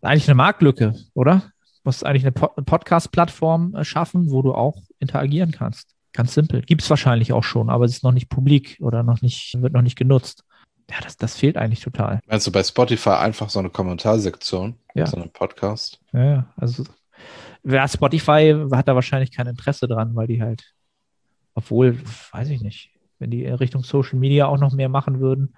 [0.03, 1.43] eigentlich eine Marktlücke, oder?
[1.61, 5.95] Du musst eigentlich eine Podcast-Plattform äh, schaffen, wo du auch interagieren kannst.
[6.13, 6.63] Ganz simpel.
[6.63, 9.73] Gibt es wahrscheinlich auch schon, aber es ist noch nicht publik oder noch nicht, wird
[9.73, 10.45] noch nicht genutzt.
[10.91, 12.21] Ja, das, das fehlt eigentlich total.
[12.27, 14.77] Meinst du bei Spotify einfach so eine Kommentarsektion?
[14.95, 15.07] Ja.
[15.07, 16.01] So einen Podcast?
[16.13, 16.85] Ja, ja, also
[17.65, 20.73] ja, Spotify hat da wahrscheinlich kein Interesse dran, weil die halt,
[21.55, 21.99] obwohl,
[22.33, 25.57] weiß ich nicht, wenn die Richtung Social Media auch noch mehr machen würden,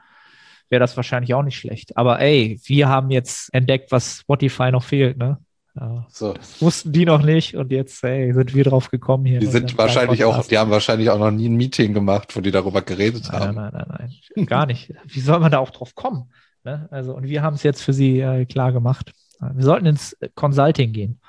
[0.70, 1.96] wäre das wahrscheinlich auch nicht schlecht.
[1.96, 5.38] Aber ey, wir haben jetzt entdeckt, was Spotify noch fehlt, ne?
[5.81, 6.33] Ja, So.
[6.33, 9.38] das wussten die noch nicht und jetzt ey, sind wir drauf gekommen hier.
[9.38, 12.40] Die in sind wahrscheinlich auch, die haben wahrscheinlich auch noch nie ein Meeting gemacht, wo
[12.40, 13.54] die darüber geredet Nein, haben.
[13.54, 14.46] nein, nein, nein, nein.
[14.46, 14.92] Gar nicht.
[15.07, 16.33] Wie soll man da auch drauf kommen?
[16.64, 16.88] Ne?
[16.90, 19.12] Also, und wir haben es jetzt für sie äh, klar gemacht.
[19.40, 21.20] Wir sollten ins Consulting gehen.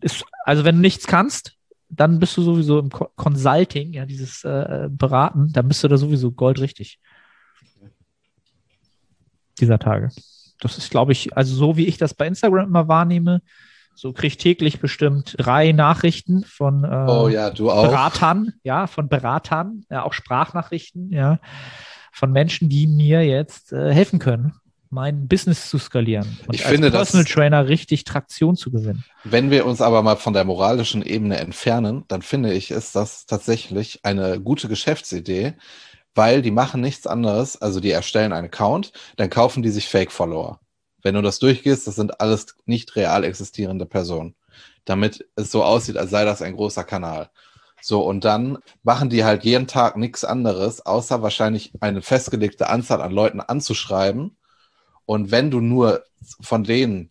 [0.00, 1.52] Ist, also, wenn du nichts kannst,
[1.90, 5.96] dann bist du sowieso im Co Consulting, ja, dieses äh, Beraten, dann bist du da
[5.96, 6.98] sowieso goldrichtig.
[9.60, 10.10] Dieser Tage.
[10.60, 13.42] Das ist, glaube ich, also so wie ich das bei Instagram immer wahrnehme,
[13.96, 17.50] so kriege ich täglich bestimmt drei Nachrichten von äh, Oh ja.
[17.50, 21.38] Beratern, ja, von Beratern, ja, auch Sprachnachrichten, ja,
[22.12, 24.54] von Menschen, die mir jetzt äh, helfen können,
[24.90, 29.04] mein Business zu skalieren und Ich als finde, das- Personal Trainer richtig Traktion zu gewinnen.
[29.22, 33.26] Wenn wir uns aber mal von der moralischen Ebene entfernen, dann finde ich, ist das
[33.26, 35.54] tatsächlich eine gute Geschäftsidee,
[36.14, 40.60] weil die machen nichts anderes, also die erstellen einen Account, dann kaufen die sich Fake-Follower.
[41.02, 44.34] Wenn du das durchgehst, das sind alles nicht real existierende Personen,
[44.84, 47.30] damit es so aussieht, als sei das ein großer Kanal.
[47.82, 53.02] So, und dann machen die halt jeden Tag nichts anderes, außer wahrscheinlich eine festgelegte Anzahl
[53.02, 54.38] an Leuten anzuschreiben.
[55.04, 56.02] Und wenn du nur
[56.40, 57.10] von denen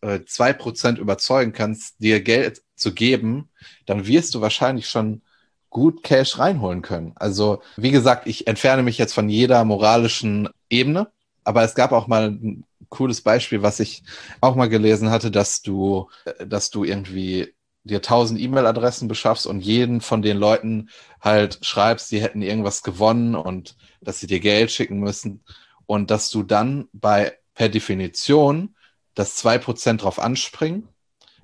[0.00, 3.50] äh, zwei Prozent überzeugen kannst, dir Geld zu geben,
[3.84, 5.20] dann wirst du wahrscheinlich schon
[5.70, 7.12] gut Cash reinholen können.
[7.16, 11.10] Also, wie gesagt, ich entferne mich jetzt von jeder moralischen Ebene,
[11.44, 14.02] aber es gab auch mal ein cooles Beispiel, was ich
[14.40, 17.54] auch mal gelesen hatte, dass du, äh, dass du irgendwie
[17.84, 23.34] dir tausend E-Mail-Adressen beschaffst und jeden von den Leuten halt schreibst, sie hätten irgendwas gewonnen
[23.34, 25.42] und dass sie dir Geld schicken müssen
[25.86, 28.74] und dass du dann bei per Definition
[29.14, 30.88] dass zwei Prozent drauf anspringen,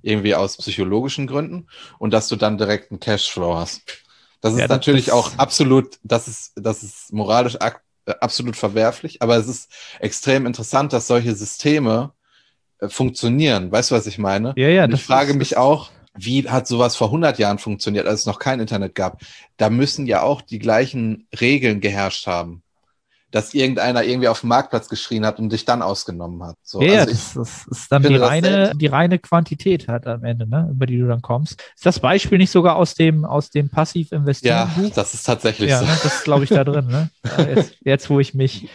[0.02, 4.04] irgendwie aus psychologischen Gründen, und dass du dann direkt einen Cashflow hast.
[4.40, 7.70] Das ist Ja, das- natürlich das- auch absolut, das ist, das ist moralisch äh,
[8.20, 12.12] absolut verwerflich, aber es ist extrem interessant, dass solche Systeme
[12.78, 13.72] äh, funktionieren.
[13.72, 14.52] Weißt du, was ich meine?
[14.56, 14.84] Ja, ja.
[14.84, 18.26] Und ich frage ist- mich auch, wie hat sowas vor 100 Jahren funktioniert, als es
[18.26, 19.20] noch kein Internet gab?
[19.56, 22.62] Da müssen ja auch die gleichen Regeln geherrscht haben.
[23.32, 26.56] Dass irgendeiner irgendwie auf dem Marktplatz geschrien hat und dich dann ausgenommen hat.
[26.62, 30.48] So, ja, also das, das ist dann die reine, die reine Quantität halt am Ende,
[30.48, 31.60] ne, über die du dann kommst.
[31.74, 34.94] Ist das Beispiel nicht sogar aus dem, aus dem passiv investieren ja, Buch?
[34.94, 35.86] das ist tatsächlich Ja, so.
[35.86, 36.86] ne, das ist, glaube ich, da drin.
[36.86, 37.10] Ne?
[37.38, 38.68] Jetzt, jetzt, wo ich mich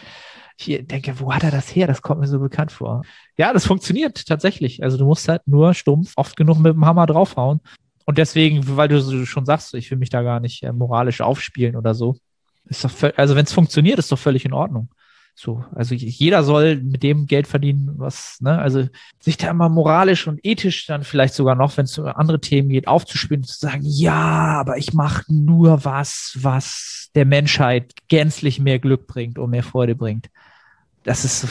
[0.60, 1.86] hier denke, wo hat er das her?
[1.86, 3.02] Das kommt mir so bekannt vor.
[3.36, 4.82] Ja, das funktioniert tatsächlich.
[4.82, 7.60] Also du musst halt nur stumpf oft genug mit dem Hammer draufhauen.
[8.04, 11.76] Und deswegen, weil du schon sagst, ich will mich da gar nicht äh, moralisch aufspielen
[11.76, 12.16] oder so.
[12.64, 14.88] Ist doch also wenn es funktioniert, ist doch völlig in Ordnung.
[15.34, 18.86] So, also jeder soll mit dem Geld verdienen, was, ne, also
[19.18, 22.68] sich da immer moralisch und ethisch dann vielleicht sogar noch, wenn es um andere Themen
[22.68, 28.78] geht, aufzuspielen, zu sagen, ja, aber ich mache nur was, was der Menschheit gänzlich mehr
[28.78, 30.28] Glück bringt und mehr Freude bringt.
[31.04, 31.46] Das ist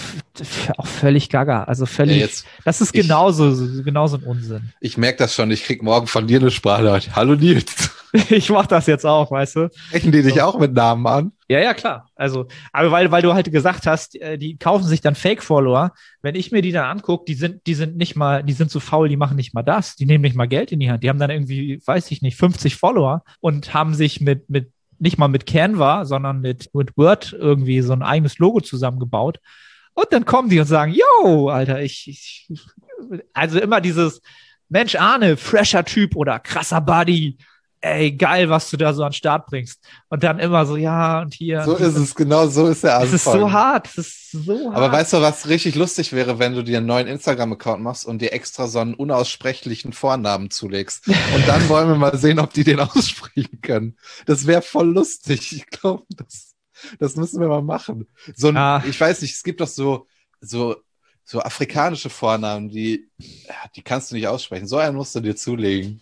[0.77, 1.63] auch völlig gaga.
[1.65, 4.71] Also Ja, völlig, jetzt, das ist ich- genauso, so- genauso ein Unsinn.
[4.79, 7.01] ich merke das schon, ich krieg morgen von dir eine Sprache.
[7.15, 7.89] Hallo Nils.
[8.29, 9.69] Ich mach das jetzt auch, weißt du?
[9.87, 11.31] Sprechen die dich auch mit Namen an?
[11.47, 12.09] Ja, ja, klar.
[12.13, 15.93] Also, aber weil, weil du halt gesagt hast, äh, die kaufen sich dann Fake-Follower.
[16.21, 18.81] Wenn ich mir die dann angucke, die sind, die sind nicht mal, die sind so
[18.81, 19.95] faul, die machen nicht mal das.
[19.95, 21.03] Die nehmen nicht mal Geld in die Hand.
[21.05, 25.17] Die haben dann irgendwie, weiß ich nicht, 50 Follower und haben sich mit, mit, nicht
[25.17, 29.39] mal mit Canva, sondern mit, mit Word irgendwie so ein eigenes Logo zusammengebaut.
[29.93, 32.47] Und dann kommen die und sagen, yo, Alter, ich, ich
[33.33, 34.21] also immer dieses,
[34.71, 37.37] Mensch, Arne, fresher Typ oder krasser Buddy.
[37.83, 39.83] Ey, geil, was du da so an den Start bringst.
[40.09, 41.63] Und dann immer so, ja, und hier.
[41.63, 43.41] So und ist es, genau so ist der es ist Anfang.
[43.41, 43.87] so hart.
[43.87, 44.75] Es ist so hart.
[44.77, 48.21] Aber weißt du, was richtig lustig wäre, wenn du dir einen neuen Instagram-Account machst und
[48.21, 51.07] dir extra so einen unaussprechlichen Vornamen zulegst?
[51.07, 53.97] Und dann wollen wir mal sehen, ob die den aussprechen können.
[54.27, 55.51] Das wäre voll lustig.
[55.51, 56.53] Ich glaube, das,
[56.99, 58.07] das müssen wir mal machen.
[58.35, 58.83] So ein, Ah.
[58.87, 60.05] ich weiß nicht, es gibt doch so,
[60.39, 60.75] so,
[61.23, 63.09] so afrikanische Vornamen, die,
[63.75, 64.67] die kannst du nicht aussprechen.
[64.67, 65.99] So einen musst du dir zulegen.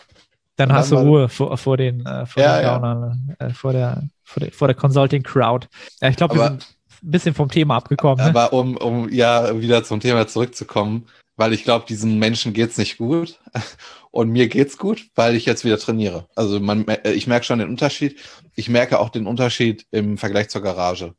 [0.60, 2.74] Dann hast du dann Ruhe vor, vor den, äh, vor Ja, den ja.
[2.76, 5.68] Downern, äh, vor der, vor der, vor der Consulting Crowd.
[6.02, 6.68] Ja, ich glaube, wir sind
[7.02, 8.18] ein bisschen vom Thema abgekommen.
[8.24, 8.30] Ne?
[8.30, 12.98] Aber um, um ja wieder zum Thema zurückzukommen, weil ich glaube, diesen Menschen geht's nicht
[12.98, 13.40] gut
[14.12, 16.28] und mir geht's gut, weil ich jetzt wieder trainiere.
[16.36, 18.20] Also man, äh, ich merke schon den Unterschied.
[18.56, 21.14] Ich merke auch den Unterschied im Vergleich zur Garage.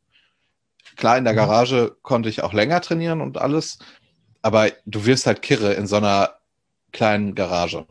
[0.97, 1.37] Klar, in der Mhm.
[1.37, 3.79] Garage konnte ich auch länger trainieren und alles,
[4.43, 6.35] aber du wirst halt kirre in so einer
[6.91, 7.87] kleinen Garage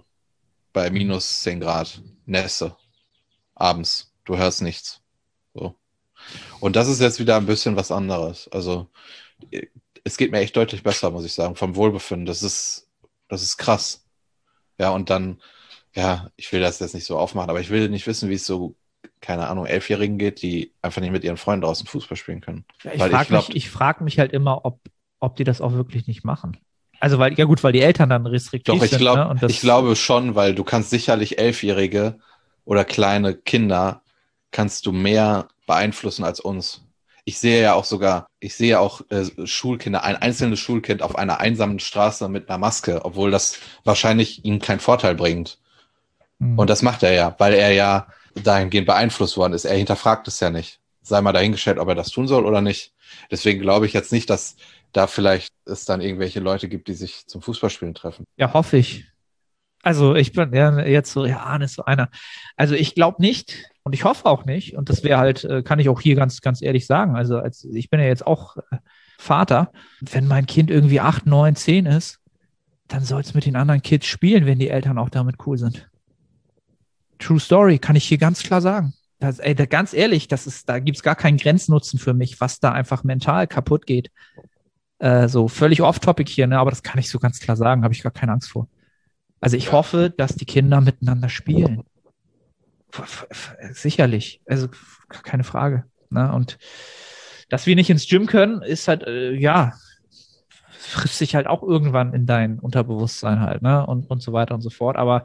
[0.73, 2.03] bei minus 10 Grad.
[2.27, 2.77] Nässe.
[3.55, 4.13] Abends.
[4.25, 5.01] Du hörst nichts.
[5.55, 5.75] So.
[6.61, 8.49] Und das ist jetzt wieder ein bisschen was anderes.
[8.49, 8.89] Also,
[10.05, 12.27] es geht mir echt deutlich besser, muss ich sagen, vom Wohlbefinden.
[12.27, 12.89] Das ist,
[13.29, 14.07] das ist krass.
[14.79, 15.41] Ja, und dann,
[15.95, 18.47] ja, ich will das jetzt nicht so aufmachen, aber ich will nicht wissen, wie es
[18.47, 18.77] so,
[19.21, 22.65] keine Ahnung, Elfjährigen geht, die einfach nicht mit ihren Freunden draußen Fußball spielen können.
[22.85, 24.81] Ja, ich frage mich, frag mich halt immer, ob,
[25.19, 26.57] ob die das auch wirklich nicht machen.
[27.01, 29.01] Also weil, ja gut, weil die Eltern dann restriktiv Doch, ich sind.
[29.01, 29.49] Glaub, ne?
[29.49, 32.19] ich glaube schon, weil du kannst sicherlich Elfjährige
[32.65, 34.03] oder kleine Kinder
[34.51, 36.83] kannst du mehr beeinflussen als uns.
[37.25, 41.41] Ich sehe ja auch sogar, ich sehe auch äh, Schulkinder, ein einzelnes Schulkind auf einer
[41.41, 45.59] einsamen Straße mit einer Maske, obwohl das wahrscheinlich ihm keinen Vorteil bringt.
[46.39, 46.59] Mhm.
[46.59, 49.65] Und das macht er ja, weil er ja dahingehend beeinflusst worden ist.
[49.65, 50.81] Er hinterfragt es ja nicht.
[51.03, 52.93] Sei mal dahingestellt, ob er das tun soll oder nicht.
[53.31, 54.57] Deswegen glaube ich jetzt nicht, dass
[54.93, 58.25] da vielleicht es dann irgendwelche Leute gibt, die sich zum Fußballspielen treffen.
[58.37, 59.07] Ja, hoffe ich.
[59.83, 62.11] Also ich bin ja jetzt so, ja, Arne ist so einer.
[62.57, 64.77] Also ich glaube nicht und ich hoffe auch nicht.
[64.77, 67.17] Und das wäre halt, äh, kann ich auch hier ganz, ganz ehrlich sagen.
[67.17, 68.77] Also als ich bin ja jetzt auch äh,
[69.21, 69.71] Vater.
[70.01, 72.19] Wenn mein Kind irgendwie acht, neun, zehn ist,
[72.89, 75.89] dann soll es mit den anderen Kids spielen, wenn die Eltern auch damit cool sind.
[77.19, 78.95] True Story, kann ich hier ganz klar sagen.
[79.19, 82.59] Das, ey, da, ganz ehrlich, das ist, da gibt's gar keinen Grenznutzen für mich, was
[82.59, 84.11] da einfach mental kaputt geht.
[85.01, 86.59] Äh, so völlig off-topic hier, ne?
[86.59, 88.69] aber das kann ich so ganz klar sagen, habe ich gar keine Angst vor.
[89.41, 91.83] Also ich hoffe, dass die Kinder miteinander spielen.
[93.73, 94.69] Sicherlich, also
[95.09, 95.85] keine Frage.
[96.11, 96.31] Ne?
[96.33, 96.59] Und
[97.49, 99.73] dass wir nicht ins Gym können, ist halt, äh, ja,
[100.71, 103.87] frisst sich halt auch irgendwann in dein Unterbewusstsein halt, ne?
[103.87, 104.97] Und, und so weiter und so fort.
[104.97, 105.25] Aber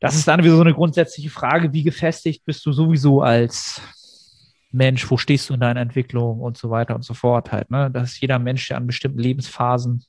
[0.00, 3.80] das ist dann wieder so eine grundsätzliche Frage, wie gefestigt bist du sowieso als
[4.76, 7.90] Mensch, wo stehst du in deiner Entwicklung und so weiter und so fort halt, ne?
[7.90, 10.04] Dass jeder Mensch, der an bestimmten Lebensphasen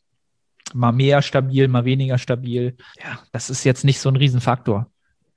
[0.73, 2.75] mal mehr stabil, mal weniger stabil.
[3.01, 4.87] Ja, das ist jetzt nicht so ein Riesenfaktor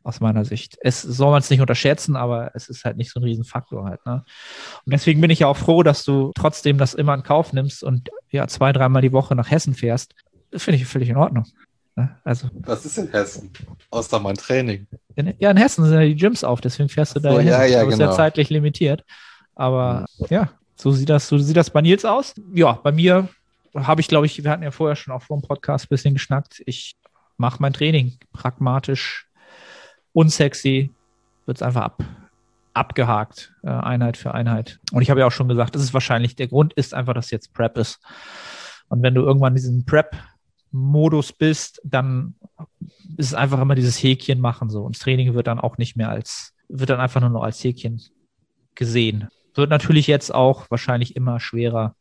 [0.02, 0.76] aus meiner Sicht.
[0.80, 4.04] Es soll man es nicht unterschätzen, aber es ist halt nicht so ein Riesenfaktor halt.
[4.06, 4.24] Ne?
[4.84, 7.84] Und deswegen bin ich ja auch froh, dass du trotzdem das immer in Kauf nimmst
[7.84, 10.14] und ja zwei, dreimal die Woche nach Hessen fährst.
[10.50, 11.44] Das finde ich völlig in Ordnung.
[11.96, 12.16] Ne?
[12.24, 13.50] Also, Was ist in Hessen?
[13.90, 14.86] Außer mein Training.
[15.16, 17.48] In, ja, in Hessen sind ja die Gyms auf, deswegen fährst du da so, hin.
[17.48, 18.10] Ja, ja, du bist genau.
[18.10, 19.04] ja zeitlich limitiert.
[19.54, 22.34] Aber ja, so sieht das, so sieht das bei Nils aus.
[22.54, 23.28] Ja, bei mir
[23.74, 26.14] habe ich, glaube ich, wir hatten ja vorher schon auch vor dem Podcast ein bisschen
[26.14, 26.62] geschnackt.
[26.66, 26.96] Ich
[27.36, 29.28] mache mein Training pragmatisch,
[30.12, 30.90] unsexy,
[31.46, 32.04] wird es einfach ab,
[32.74, 34.78] abgehakt, äh, Einheit für Einheit.
[34.92, 37.30] Und ich habe ja auch schon gesagt, das ist wahrscheinlich, der Grund ist einfach, dass
[37.30, 38.00] jetzt Prep ist.
[38.88, 39.84] Und wenn du irgendwann diesen
[40.70, 42.34] Prep-Modus bist, dann
[43.16, 44.82] ist es einfach immer dieses Häkchen machen so.
[44.82, 47.62] Und das Training wird dann auch nicht mehr als, wird dann einfach nur noch als
[47.62, 48.00] Häkchen
[48.74, 49.28] gesehen.
[49.54, 51.96] Wird natürlich jetzt auch wahrscheinlich immer schwerer,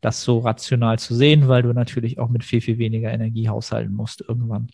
[0.00, 3.94] das so rational zu sehen, weil du natürlich auch mit viel, viel weniger Energie haushalten
[3.94, 4.68] musst irgendwann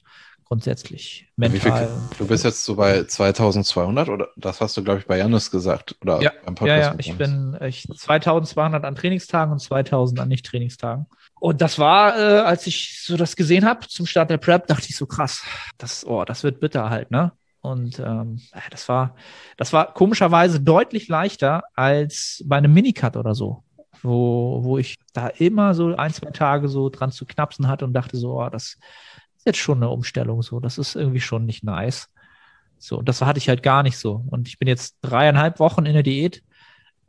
[0.44, 1.87] grundsätzlich mental.
[1.87, 5.53] Viel, du bist jetzt so bei 2200 oder das hast du, glaube ich, bei Janis
[5.53, 6.81] gesagt oder ja, beim Podcast.
[6.81, 11.07] Ja, ja, ich bin ich, 2200 an Trainingstagen und 2000 an Nicht-Trainingstagen.
[11.40, 14.87] Und das war, äh, als ich so das gesehen habe zum Start der Prep, dachte
[14.88, 15.42] ich so krass,
[15.79, 17.33] das, oh, das wird bitter halt, ne?
[17.62, 19.16] Und ähm, das war,
[19.57, 23.64] das war komischerweise deutlich leichter als bei einem Minicut oder so
[24.03, 27.92] wo, wo ich da immer so ein, zwei Tage so dran zu knapsen hatte und
[27.92, 28.76] dachte so, oh, das
[29.37, 32.09] ist jetzt schon eine Umstellung so, das ist irgendwie schon nicht nice.
[32.79, 34.24] So, und das hatte ich halt gar nicht so.
[34.31, 36.42] Und ich bin jetzt dreieinhalb Wochen in der Diät.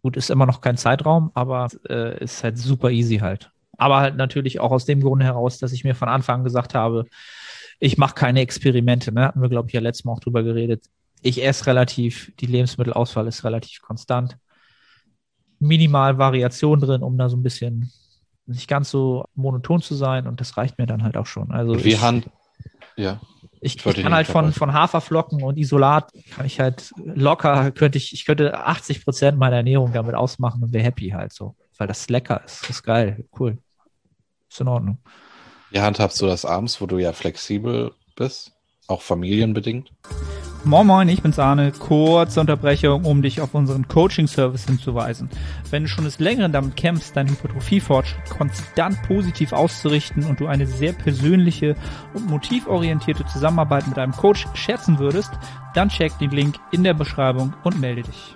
[0.01, 3.51] Gut, ist immer noch kein Zeitraum, aber äh, ist halt super easy halt.
[3.81, 6.75] Aber halt natürlich auch aus dem Grund heraus, dass ich mir von Anfang an gesagt
[6.75, 7.05] habe,
[7.79, 9.11] ich mache keine Experimente.
[9.11, 9.23] Ne?
[9.23, 10.85] Hatten wir, glaube ich, ja letztes Mal auch drüber geredet.
[11.23, 14.37] Ich esse relativ, die Lebensmittelauswahl ist relativ konstant
[15.57, 17.91] minimal Variation drin, um da so ein bisschen
[18.45, 21.51] nicht ganz so monoton zu sein und das reicht mir dann halt auch schon.
[21.51, 22.29] Also wie ich, Hand,
[22.97, 23.19] ja.
[23.61, 27.97] Ich, ich, ich kann halt von, von Haferflocken und Isolat kann ich halt locker, könnte
[27.97, 31.87] ich, ich könnte 80 Prozent meiner Ernährung damit ausmachen und wäre happy halt so, weil
[31.87, 32.61] das lecker ist.
[32.61, 33.57] Das ist geil, cool.
[34.51, 34.97] Ist in Ordnung.
[35.69, 38.51] Wie handhabst du das abends, wo du ja flexibel bist,
[38.87, 39.93] auch familienbedingt?
[40.65, 41.71] Moin Moin, ich bin's Arne.
[41.71, 45.29] Kurze Unterbrechung, um dich auf unseren Coaching-Service hinzuweisen.
[45.69, 50.67] Wenn du schon des Längeren damit kämpfst, deinen Hypertrophie-Fortschritt konstant positiv auszurichten und du eine
[50.67, 51.77] sehr persönliche
[52.13, 55.31] und motivorientierte Zusammenarbeit mit einem Coach schätzen würdest,
[55.73, 58.35] dann check den Link in der Beschreibung und melde dich.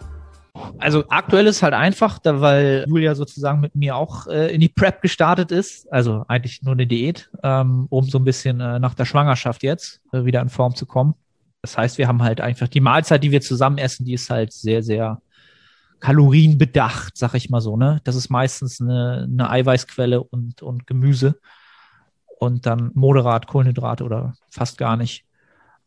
[0.77, 4.69] Also aktuell ist halt einfach, da weil Julia sozusagen mit mir auch äh, in die
[4.69, 8.93] Prep gestartet ist, also eigentlich nur eine Diät, ähm, um so ein bisschen äh, nach
[8.95, 11.15] der Schwangerschaft jetzt äh, wieder in Form zu kommen.
[11.61, 14.53] Das heißt, wir haben halt einfach die Mahlzeit, die wir zusammen essen, die ist halt
[14.53, 15.21] sehr, sehr
[15.99, 17.99] kalorienbedacht, sag ich mal so, ne?
[18.03, 21.39] Das ist meistens eine, eine Eiweißquelle und, und Gemüse
[22.39, 25.25] und dann moderat Kohlenhydrate oder fast gar nicht.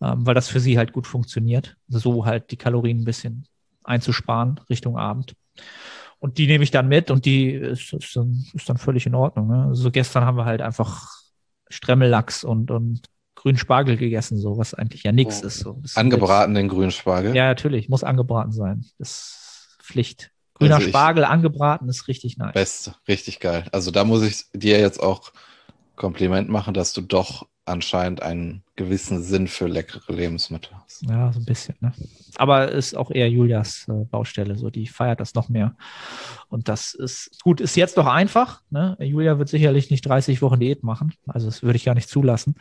[0.01, 1.77] ähm, weil das für sie halt gut funktioniert.
[1.89, 3.47] So halt die Kalorien ein bisschen
[3.88, 5.35] einzusparen Richtung Abend.
[6.20, 9.14] Und die nehme ich dann mit und die ist, ist, dann, ist dann völlig in
[9.14, 9.48] Ordnung.
[9.48, 9.66] Ne?
[9.68, 11.07] Also gestern haben wir halt einfach
[11.68, 13.03] Stremmellachs und, und
[13.35, 15.46] grünen Spargel gegessen, so was eigentlich ja nichts oh.
[15.46, 15.59] ist.
[15.61, 15.83] So.
[15.94, 17.37] Angebraten den grünen Spargel?
[17.37, 18.85] Ja, natürlich, muss angebraten sein.
[18.98, 20.33] Das ist Pflicht.
[20.55, 22.53] Grüner also Spargel angebraten ist richtig nice.
[22.53, 23.66] Best, richtig geil.
[23.70, 25.33] Also da muss ich dir jetzt auch
[25.99, 31.03] Kompliment machen, dass du doch anscheinend einen gewissen Sinn für leckere Lebensmittel hast.
[31.03, 31.77] Ja, so ein bisschen.
[31.81, 31.93] Ne?
[32.37, 35.77] Aber ist auch eher Julias äh, Baustelle, so die feiert das noch mehr.
[36.49, 38.63] Und das ist gut, ist jetzt doch einfach.
[38.71, 38.97] Ne?
[39.01, 42.55] Julia wird sicherlich nicht 30 Wochen Diät machen, also das würde ich gar nicht zulassen.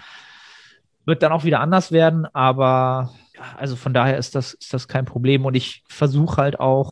[1.05, 4.89] Wird dann auch wieder anders werden, aber ja, also von daher ist das, ist das
[4.89, 5.45] kein Problem.
[5.45, 6.91] Und ich versuche halt auch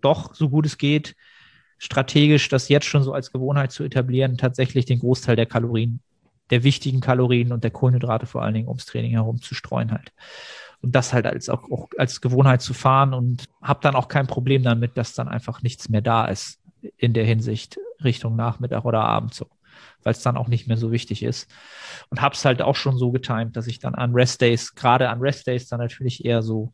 [0.00, 1.14] doch, so gut es geht,
[1.78, 6.00] strategisch das jetzt schon so als Gewohnheit zu etablieren, tatsächlich den Großteil der Kalorien
[6.50, 10.12] der wichtigen Kalorien und der Kohlenhydrate vor allen Dingen ums Training herum zu streuen halt.
[10.80, 14.26] Und das halt als auch, auch als Gewohnheit zu fahren und habe dann auch kein
[14.26, 16.60] Problem damit, dass dann einfach nichts mehr da ist
[16.96, 19.46] in der Hinsicht Richtung Nachmittag oder Abend so,
[20.02, 21.50] weil es dann auch nicht mehr so wichtig ist.
[22.10, 25.20] Und habe es halt auch schon so getimt, dass ich dann an Restdays, gerade an
[25.20, 26.72] Restdays dann natürlich eher so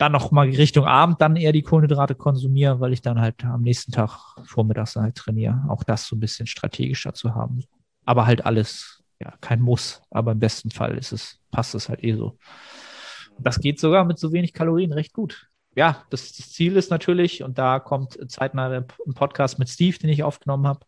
[0.00, 3.62] dann noch mal Richtung Abend dann eher die Kohlenhydrate konsumiere, weil ich dann halt am
[3.62, 5.64] nächsten Tag vormittags halt trainiere.
[5.68, 7.62] Auch das so ein bisschen strategischer zu haben
[8.10, 12.02] aber halt alles, ja, kein Muss, aber im besten Fall ist es, passt es halt
[12.02, 12.38] eh so.
[13.38, 15.46] Das geht sogar mit so wenig Kalorien recht gut.
[15.76, 20.10] Ja, das, das Ziel ist natürlich, und da kommt zeitnah ein Podcast mit Steve, den
[20.10, 20.84] ich aufgenommen habe.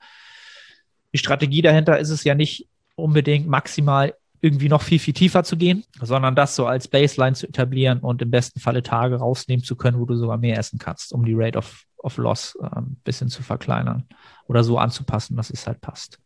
[1.12, 5.56] Die Strategie dahinter ist es ja nicht unbedingt maximal irgendwie noch viel, viel tiefer zu
[5.56, 9.76] gehen, sondern das so als Baseline zu etablieren und im besten Falle Tage rausnehmen zu
[9.76, 12.96] können, wo du sogar mehr essen kannst, um die Rate of, of Loss ein ähm,
[13.04, 14.04] bisschen zu verkleinern
[14.48, 16.18] oder so anzupassen, dass es halt passt.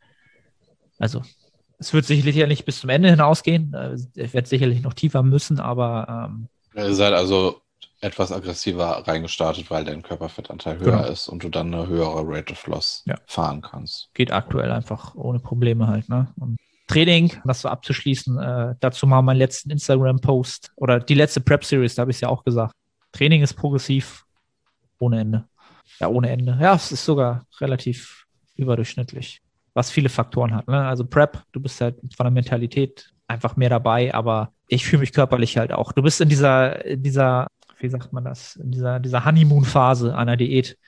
[0.98, 1.22] Also
[1.78, 3.74] es wird sicherlich ja nicht bis zum Ende hinausgehen.
[4.14, 6.30] Ich äh, werde sicherlich noch tiefer müssen, aber.
[6.30, 7.60] Ähm, Ihr seid also
[8.00, 11.08] etwas aggressiver reingestartet, weil dein Körperfettanteil höher genau.
[11.08, 13.16] ist und du dann eine höhere Rate of Loss ja.
[13.26, 14.08] fahren kannst.
[14.14, 16.08] Geht aktuell einfach ohne Probleme halt.
[16.08, 16.32] Ne?
[16.38, 21.96] Und Training, das so abzuschließen, äh, dazu mal meinen letzten Instagram-Post oder die letzte Prep-Series,
[21.96, 22.74] da habe ich es ja auch gesagt.
[23.12, 24.24] Training ist progressiv
[24.98, 25.44] ohne Ende.
[25.98, 26.58] Ja, ohne Ende.
[26.60, 29.40] Ja, es ist sogar relativ überdurchschnittlich
[29.76, 30.66] was viele Faktoren hat.
[30.68, 30.86] Ne?
[30.86, 35.12] Also Prep, du bist halt von der Mentalität einfach mehr dabei, aber ich fühle mich
[35.12, 35.92] körperlich halt auch.
[35.92, 40.38] Du bist in dieser, in dieser, wie sagt man das, in dieser, dieser Honeymoon-Phase einer
[40.38, 40.78] Diät,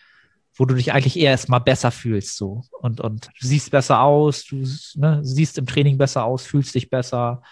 [0.55, 2.63] wo du dich eigentlich eher erstmal besser fühlst, so.
[2.81, 4.65] Und, und du siehst besser aus, du
[4.97, 7.43] ne, siehst im Training besser aus, fühlst dich besser,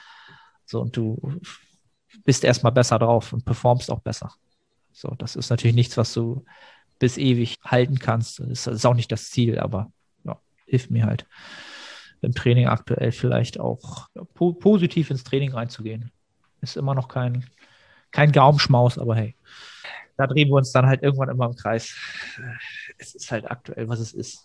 [0.64, 1.40] so, und du
[2.24, 4.32] bist erstmal besser drauf und performst auch besser.
[4.92, 6.44] So, das ist natürlich nichts, was du
[6.98, 8.40] bis ewig halten kannst.
[8.40, 9.92] Das ist auch nicht das Ziel, aber
[10.66, 11.26] hilft mir halt
[12.22, 16.10] im Training aktuell vielleicht auch po positiv ins Training reinzugehen.
[16.60, 17.46] Ist immer noch kein,
[18.10, 19.36] kein Gaumschmaus, aber hey,
[20.16, 21.94] da drehen wir uns dann halt irgendwann immer im Kreis.
[22.98, 24.40] Es ist halt aktuell, was es ist.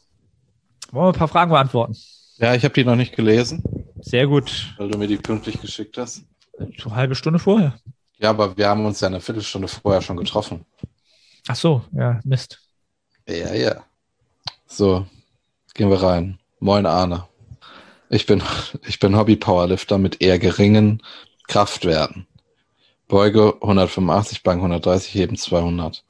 [0.91, 1.95] Wollen wir ein paar Fragen beantworten?
[2.37, 3.63] Ja, ich habe die noch nicht gelesen.
[4.01, 4.73] Sehr gut.
[4.77, 6.23] Weil du mir die pünktlich geschickt hast.
[6.57, 7.79] Eine halbe Stunde vorher.
[8.17, 10.65] Ja, aber wir haben uns ja eine Viertelstunde vorher schon getroffen.
[11.47, 12.59] Ach so, ja, Mist.
[13.27, 13.83] Ja, ja.
[14.67, 15.05] So,
[15.73, 16.37] Gehen wir rein.
[16.59, 17.27] Moin Arne.
[18.09, 18.43] Ich bin,
[18.85, 21.01] ich bin Hobby-Powerlifter mit eher geringen
[21.47, 22.27] Kraftwerten.
[23.11, 26.05] Beuge 185, Bank 130, Heben 200.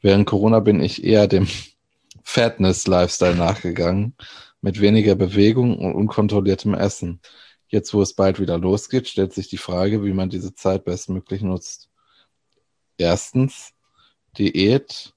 [0.00, 1.48] Während Corona bin ich eher dem
[2.22, 4.14] Fatness-Lifestyle nachgegangen,
[4.60, 7.20] mit weniger Bewegung und unkontrolliertem Essen.
[7.66, 11.42] Jetzt, wo es bald wieder losgeht, stellt sich die Frage, wie man diese Zeit bestmöglich
[11.42, 11.88] nutzt.
[12.96, 13.72] Erstens,
[14.38, 15.12] Diät,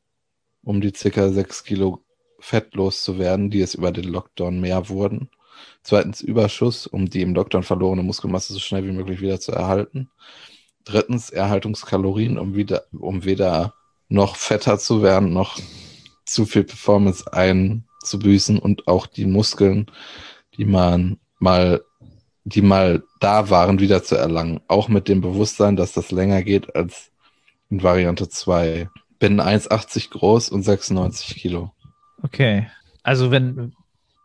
[0.64, 2.04] um die circa 6 Kilo
[2.40, 5.30] Fett loszuwerden, die es über den Lockdown mehr wurden.
[5.84, 10.10] Zweitens Überschuss, um die im Lockdown verlorene Muskelmasse so schnell wie möglich wieder zu erhalten.
[10.86, 13.74] Drittens Erhaltungskalorien, um wieder, um weder
[14.10, 15.58] noch fetter zu werden, noch
[16.26, 19.88] zu viel Performance einzubüßen und auch die Muskeln,
[20.58, 21.84] die man mal,
[22.44, 24.62] die mal da waren, wieder zu erlangen.
[24.68, 27.12] Auch mit dem Bewusstsein, dass das länger geht als
[27.70, 28.90] in Variante 2.
[29.20, 31.72] Bin 1,80 groß und 96 Kilo.
[32.22, 32.68] Okay.
[33.04, 33.74] Also wenn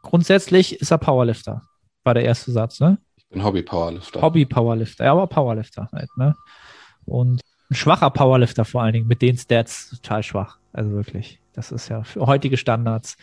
[0.02, 1.62] grundsätzlich ist er Powerlifter,
[2.04, 2.98] war der erste Satz, ne?
[3.30, 4.22] Bin Hobby-Powerlifter.
[4.22, 6.34] Hobby-Powerlifter, ja, aber Powerlifter halt, ne?
[7.04, 10.58] Und ein schwacher Powerlifter vor allen Dingen, mit den Stats total schwach.
[10.72, 11.40] Also wirklich.
[11.52, 13.16] Das ist ja für heutige Standards.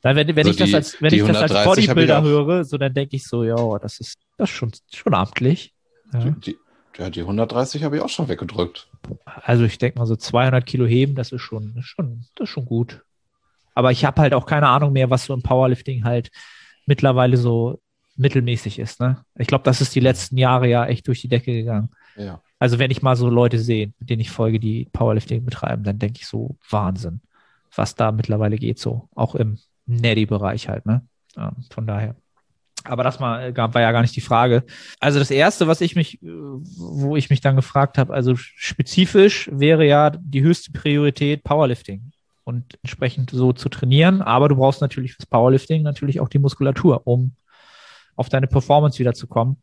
[0.00, 2.78] Da, wenn, wenn also ich die, das als, wenn ich das als Bodybuilder höre, so
[2.78, 5.74] dann denke ich so, ja, das ist, das ist schon, schon amtlich.
[6.12, 6.20] Ja.
[6.30, 6.56] Die,
[6.96, 8.88] ja, die 130 habe ich auch schon weggedrückt.
[9.24, 12.64] Also ich denke mal so 200 Kilo heben, das ist schon, schon, das ist schon
[12.64, 13.02] gut.
[13.74, 16.30] Aber ich habe halt auch keine Ahnung mehr, was so im Powerlifting halt
[16.86, 17.80] mittlerweile so
[18.16, 19.00] mittelmäßig ist.
[19.00, 19.24] Ne?
[19.36, 21.90] Ich glaube, das ist die letzten Jahre ja echt durch die Decke gegangen.
[22.16, 22.40] Ja.
[22.58, 25.98] Also wenn ich mal so Leute sehe, mit denen ich folge, die Powerlifting betreiben, dann
[25.98, 27.20] denke ich so Wahnsinn,
[27.74, 30.86] was da mittlerweile geht, so auch im Neddy-Bereich halt.
[30.86, 31.02] Ne?
[31.36, 32.14] Ja, von daher.
[32.84, 34.64] Aber das mal, äh, war ja gar nicht die Frage.
[35.00, 39.48] Also das erste, was ich mich, äh, wo ich mich dann gefragt habe, also spezifisch
[39.52, 42.12] wäre ja die höchste Priorität Powerlifting
[42.44, 44.20] und entsprechend so zu trainieren.
[44.20, 47.32] Aber du brauchst natürlich fürs Powerlifting natürlich auch die Muskulatur, um
[48.16, 49.56] auf deine Performance wiederzukommen.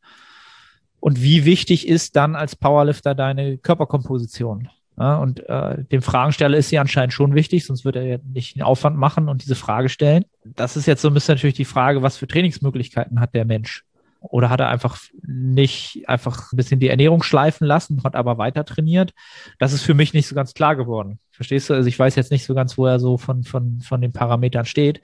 [0.99, 4.69] Und wie wichtig ist dann als Powerlifter deine Körperkomposition?
[4.99, 8.55] Ja, und äh, dem Fragensteller ist sie anscheinend schon wichtig, sonst würde er ja nicht
[8.55, 10.25] den Aufwand machen und diese Frage stellen.
[10.43, 13.83] Das ist jetzt so ein bisschen natürlich die Frage, was für Trainingsmöglichkeiten hat der Mensch?
[14.19, 18.63] Oder hat er einfach nicht einfach ein bisschen die Ernährung schleifen lassen, hat aber weiter
[18.63, 19.13] trainiert?
[19.57, 21.17] Das ist für mich nicht so ganz klar geworden.
[21.31, 21.73] Verstehst du?
[21.73, 24.65] Also ich weiß jetzt nicht so ganz, wo er so von, von, von den Parametern
[24.65, 25.01] steht.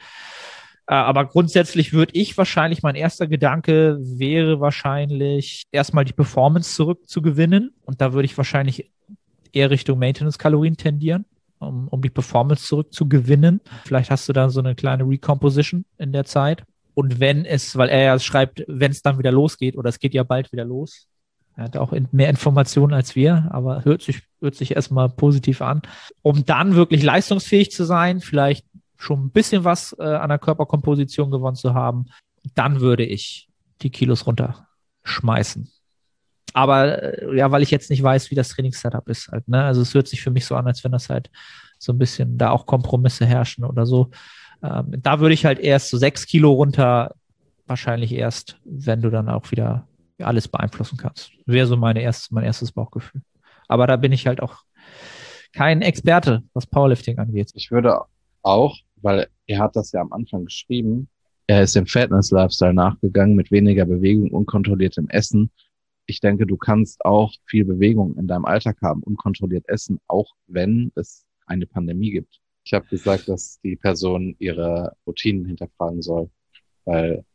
[0.88, 7.74] Äh, aber grundsätzlich würde ich wahrscheinlich, mein erster Gedanke wäre wahrscheinlich erstmal die Performance zurückzugewinnen.
[7.84, 8.92] Und da würde ich wahrscheinlich
[9.52, 11.26] eher Richtung Maintenance-Kalorien tendieren,
[11.60, 13.62] um, um die Performance zurückzugewinnen.
[13.86, 16.64] Vielleicht hast du da so eine kleine Recomposition in der Zeit.
[16.94, 20.14] Und wenn es, weil er ja schreibt, wenn es dann wieder losgeht, oder es geht
[20.14, 21.08] ja bald wieder los,
[21.58, 25.82] er hat auch mehr Informationen als wir, aber hört sich, hört sich erstmal positiv an.
[26.22, 28.64] Um dann wirklich leistungsfähig zu sein, vielleicht
[28.98, 32.06] schon ein bisschen was äh, an der Körperkomposition gewonnen zu haben,
[32.56, 33.50] dann würde ich
[33.82, 35.70] die Kilos runterschmeißen.
[36.54, 39.64] Aber äh, ja, weil ich jetzt nicht weiß, wie das Trainingssetup ist halt, ne?
[39.64, 41.30] Also es hört sich für mich so an, als wenn das halt
[41.78, 44.10] so ein bisschen da auch Kompromisse herrschen oder so.
[44.64, 47.14] Ähm, da würde ich halt erst so sechs Kilo runter,
[47.68, 49.88] wahrscheinlich erst, wenn du dann auch wieder
[50.20, 51.32] alles beeinflussen kannst.
[51.46, 53.22] Wäre so meine erste, mein erstes Bauchgefühl.
[53.68, 54.64] Aber da bin ich halt auch
[55.54, 57.52] kein Experte, was Powerlifting angeht.
[57.54, 58.02] Ich würde
[58.42, 61.10] auch, weil er hat das ja am Anfang geschrieben,
[61.48, 65.50] er ist dem Fitness-Lifestyle nachgegangen mit weniger Bewegung, unkontrolliertem Essen
[66.08, 70.92] ich denke, du kannst auch viel Bewegung in deinem Alltag haben, unkontrolliert essen, auch wenn
[70.96, 72.40] es eine Pandemie gibt.
[72.64, 76.30] Ich habe gesagt, dass die Person ihre Routinen hinterfragen soll,
[76.86, 77.26] weil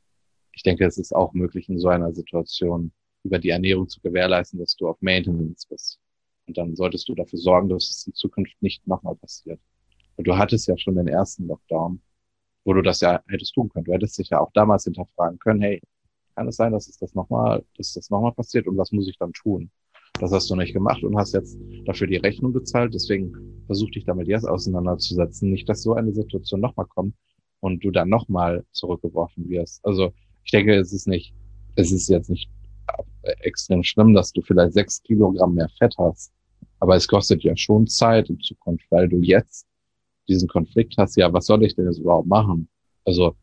[0.55, 2.93] ich denke, es ist auch möglich in so einer Situation
[3.25, 5.99] über die Ernährung zu gewährleisten, dass du auf Maintenance bist.
[6.47, 9.61] Und dann solltest du dafür sorgen, dass es in Zukunft nicht nochmal passiert.
[10.17, 12.01] Und du hattest ja schon den ersten Lockdown,
[12.65, 13.85] wo du das ja hättest tun können.
[13.85, 15.81] Du hättest dich ja auch damals hinterfragen können, hey,
[16.35, 19.19] kann es sein, dass es das nochmal, dass das nochmal passiert und was muss ich
[19.19, 19.71] dann tun?
[20.21, 22.95] Das hast du nicht gemacht und hast jetzt dafür die Rechnung gezahlt.
[22.95, 25.51] Deswegen versuch dich damit jetzt auseinanderzusetzen.
[25.51, 27.15] Nicht, dass so eine Situation nochmal kommt
[27.61, 29.85] und du dann nochmal zurückgeworfen wirst.
[29.85, 30.13] Also
[30.45, 31.35] ich denke, es ist nicht,
[31.77, 32.51] es ist jetzt nicht
[33.23, 36.33] extrem schlimm, dass du vielleicht sechs Kilogramm mehr Fett hast.
[36.81, 39.67] Aber es kostet ja schon Zeit in Zukunft, weil du jetzt
[40.29, 41.17] diesen Konflikt hast.
[41.17, 42.69] Ja, was soll ich denn jetzt überhaupt machen?
[43.05, 43.37] Also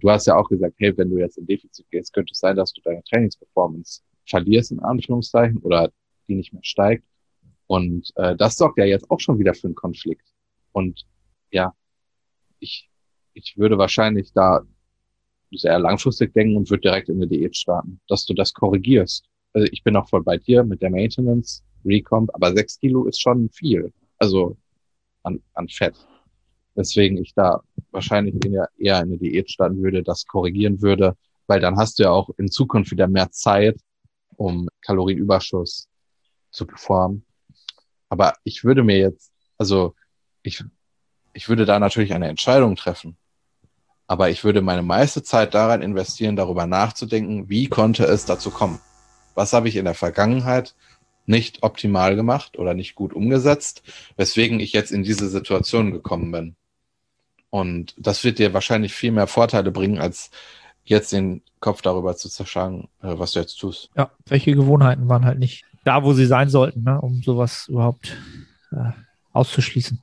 [0.00, 2.56] du hast ja auch gesagt, hey, wenn du jetzt in Defizit gehst, könnte es sein,
[2.56, 5.90] dass du deine Trainingsperformance verlierst, in Anführungszeichen, oder
[6.28, 7.04] die nicht mehr steigt.
[7.66, 10.26] Und äh, das sorgt ja jetzt auch schon wieder für einen Konflikt.
[10.72, 11.06] Und
[11.50, 11.74] ja,
[12.58, 12.90] ich,
[13.32, 14.62] ich würde wahrscheinlich da
[15.52, 19.24] sehr langfristig denken und würde direkt in eine Diät starten, dass du das korrigierst.
[19.52, 23.20] Also ich bin auch voll bei dir mit der Maintenance, Recomp, aber sechs Kilo ist
[23.20, 23.92] schon viel.
[24.18, 24.56] Also
[25.22, 25.94] an, an Fett.
[26.76, 31.16] Deswegen ich da wahrscheinlich eher in eine Diät starten würde, das korrigieren würde,
[31.46, 33.80] weil dann hast du ja auch in Zukunft wieder mehr Zeit,
[34.36, 35.88] um Kalorienüberschuss
[36.50, 37.24] zu performen.
[38.08, 39.94] Aber ich würde mir jetzt, also
[40.42, 40.64] ich,
[41.32, 43.16] ich würde da natürlich eine Entscheidung treffen.
[44.06, 48.80] Aber ich würde meine meiste Zeit daran investieren, darüber nachzudenken, wie konnte es dazu kommen?
[49.34, 50.74] Was habe ich in der Vergangenheit
[51.26, 53.82] nicht optimal gemacht oder nicht gut umgesetzt,
[54.16, 56.56] weswegen ich jetzt in diese Situation gekommen bin?
[57.54, 60.32] Und das wird dir wahrscheinlich viel mehr Vorteile bringen, als
[60.82, 63.90] jetzt den Kopf darüber zu zerschlagen, äh, was du jetzt tust.
[63.96, 68.16] Ja, welche Gewohnheiten waren halt nicht da, wo sie sein sollten, ne, um sowas überhaupt
[68.72, 68.90] äh,
[69.32, 70.02] auszuschließen.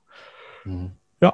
[0.63, 0.91] Mhm.
[1.19, 1.33] Ja.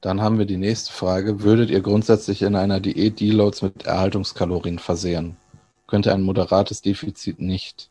[0.00, 1.42] Dann haben wir die nächste Frage.
[1.42, 5.36] Würdet ihr grundsätzlich in einer Diät Deloads mit Erhaltungskalorien versehen?
[5.88, 7.90] Könnte ein moderates Defizit nicht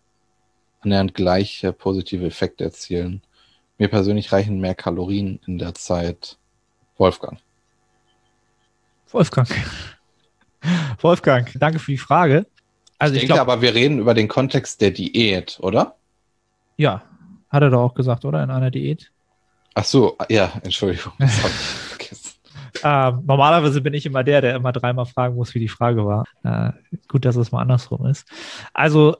[0.80, 3.22] annähernd gleiche positive Effekte erzielen?
[3.78, 6.40] Mir persönlich reichen mehr Kalorien in der Zeit
[7.02, 7.40] Wolfgang.
[9.10, 9.50] Wolfgang.
[11.02, 12.46] Wolfgang, danke für die Frage.
[13.00, 15.96] Also ich, ich denke glaub, aber, wir reden über den Kontext der Diät, oder?
[16.78, 17.02] Ja,
[17.50, 18.44] hat er doch auch gesagt, oder?
[18.44, 19.12] In einer Diät.
[19.74, 21.14] Ach so, ja, Entschuldigung.
[22.84, 26.26] äh, normalerweise bin ich immer der, der immer dreimal fragen muss, wie die Frage war.
[26.44, 26.72] Äh,
[27.08, 28.28] gut, dass es mal andersrum ist.
[28.76, 29.18] Also,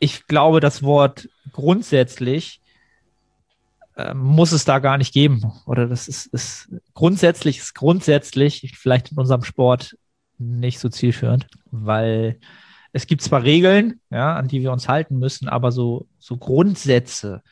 [0.00, 2.60] ich glaube, das Wort grundsätzlich
[3.96, 5.42] ähm, muss es da gar nicht geben.
[5.66, 9.96] Oder das ist, ist grundsätzlich ist grundsätzlich, vielleicht in unserem Sport
[10.38, 12.38] nicht so zielführend, weil
[12.92, 17.42] es gibt zwar Regeln, ja, an die wir uns halten müssen, aber so, so Grundsätze,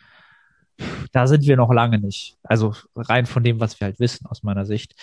[1.13, 2.37] da sind wir noch lange nicht.
[2.43, 4.95] Also rein von dem, was wir halt wissen aus meiner Sicht.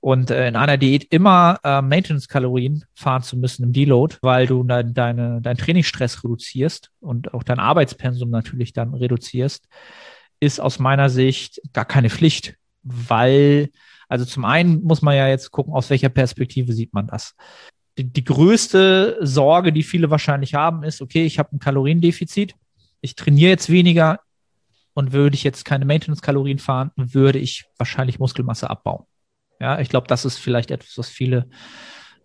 [0.00, 4.62] Und äh, in einer Diät immer äh, Maintenance-Kalorien fahren zu müssen im Deload, weil du
[4.64, 9.68] dann deine, deinen Trainingsstress reduzierst und auch dein Arbeitspensum natürlich dann reduzierst,
[10.40, 13.70] ist aus meiner Sicht gar keine Pflicht, weil,
[14.08, 17.34] also zum einen muss man ja jetzt gucken, aus welcher Perspektive sieht man das
[17.98, 22.54] die, die größte Sorge, die viele wahrscheinlich haben, ist, okay, ich habe ein Kaloriendefizit,
[23.00, 24.20] ich trainiere jetzt weniger
[24.94, 29.04] und würde ich jetzt keine Maintenance-Kalorien fahren, würde ich wahrscheinlich Muskelmasse abbauen.
[29.60, 31.48] Ja, ich glaube, das ist vielleicht etwas, was viele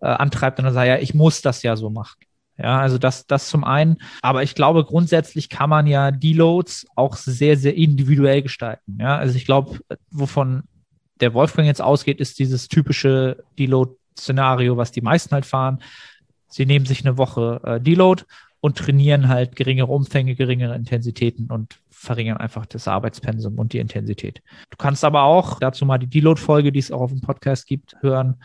[0.00, 2.18] äh, antreibt und dann sagen, ja, ich muss das ja so machen.
[2.58, 3.98] Ja, also das, das zum einen.
[4.22, 8.98] Aber ich glaube, grundsätzlich kann man ja Deloads auch sehr, sehr individuell gestalten.
[9.00, 9.78] Ja, also ich glaube,
[10.10, 10.64] wovon
[11.20, 15.82] der Wolfgang jetzt ausgeht, ist dieses typische Deload Szenario, was die meisten halt fahren.
[16.48, 18.24] Sie nehmen sich eine Woche äh, Deload
[18.60, 24.42] und trainieren halt geringere Umfänge, geringere Intensitäten und verringern einfach das Arbeitspensum und die Intensität.
[24.70, 27.96] Du kannst aber auch dazu mal die Deload-Folge, die es auch auf dem Podcast gibt,
[28.00, 28.42] hören,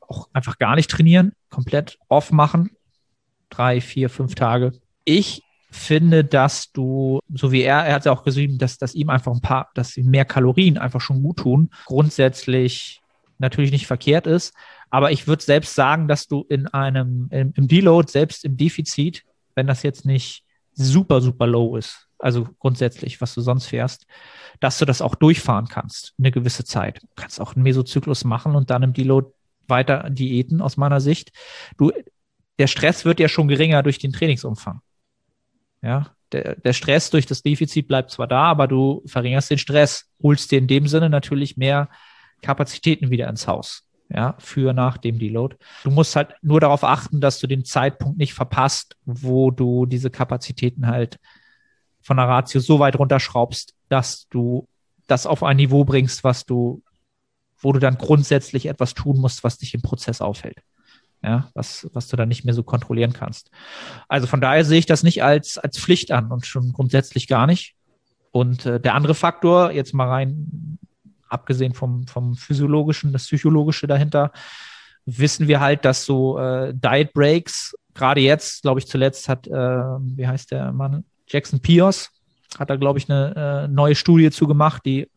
[0.00, 2.70] auch einfach gar nicht trainieren, komplett off machen.
[3.50, 4.72] Drei, vier, fünf Tage.
[5.04, 9.10] Ich finde, dass du, so wie er, er hat ja auch geschrieben, dass, dass ihm
[9.10, 13.00] einfach ein paar, dass ihm mehr Kalorien einfach schon gut tun, grundsätzlich
[13.38, 14.54] natürlich nicht verkehrt ist.
[14.90, 19.24] Aber ich würde selbst sagen, dass du in einem, im, im Deload, selbst im Defizit,
[19.56, 24.06] wenn das jetzt nicht super, super low ist, also grundsätzlich, was du sonst fährst,
[24.60, 27.02] dass du das auch durchfahren kannst, eine gewisse Zeit.
[27.02, 29.28] Du kannst auch einen Mesozyklus machen und dann im Deload
[29.66, 31.32] weiter diäten, aus meiner Sicht.
[31.76, 31.90] Du,
[32.58, 34.80] der Stress wird ja schon geringer durch den Trainingsumfang.
[35.82, 40.10] Ja, der, der Stress durch das Defizit bleibt zwar da, aber du verringerst den Stress,
[40.22, 41.88] holst dir in dem Sinne natürlich mehr
[42.42, 45.56] Kapazitäten wieder ins Haus ja, für nach dem Deload.
[45.82, 50.10] Du musst halt nur darauf achten, dass du den Zeitpunkt nicht verpasst, wo du diese
[50.10, 51.18] Kapazitäten halt
[52.02, 54.68] von der Ratio so weit runterschraubst, dass du
[55.06, 56.82] das auf ein Niveau bringst, was du,
[57.58, 60.58] wo du dann grundsätzlich etwas tun musst, was dich im Prozess aufhält.
[61.24, 63.50] Ja, was, was du dann nicht mehr so kontrollieren kannst.
[64.08, 67.46] Also von daher sehe ich das nicht als, als Pflicht an und schon grundsätzlich gar
[67.46, 67.76] nicht.
[68.30, 70.78] Und äh, der andere Faktor, jetzt mal rein
[71.30, 74.32] abgesehen vom, vom physiologischen, das psychologische dahinter,
[75.06, 79.50] wissen wir halt, dass so äh, Diet Breaks, gerade jetzt, glaube ich, zuletzt hat, äh,
[79.50, 82.10] wie heißt der Mann, Jackson Pios,
[82.58, 85.08] hat da, glaube ich, eine äh, neue Studie zugemacht, die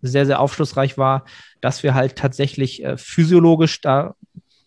[0.00, 1.24] sehr, sehr aufschlussreich war,
[1.60, 4.14] dass wir halt tatsächlich äh, physiologisch da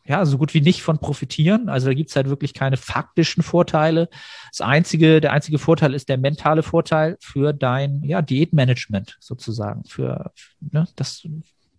[0.08, 1.68] ja, so gut wie nicht von profitieren.
[1.68, 4.08] Also da gibt's halt wirklich keine faktischen Vorteile.
[4.52, 10.32] Das einzige, der einzige Vorteil ist der mentale Vorteil für dein ja, Diätmanagement sozusagen, für
[10.60, 11.28] ne, das,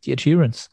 [0.04, 0.70] die Adherence.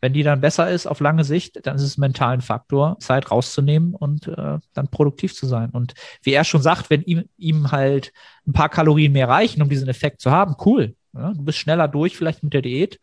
[0.00, 3.30] Wenn die dann besser ist auf lange Sicht, dann ist es mental ein Faktor, Zeit
[3.30, 5.70] rauszunehmen und äh, dann produktiv zu sein.
[5.70, 8.12] Und wie er schon sagt, wenn ihm, ihm halt
[8.48, 10.96] ein paar Kalorien mehr reichen, um diesen Effekt zu haben, cool.
[11.12, 12.98] Ja, du bist schneller durch vielleicht mit der Diät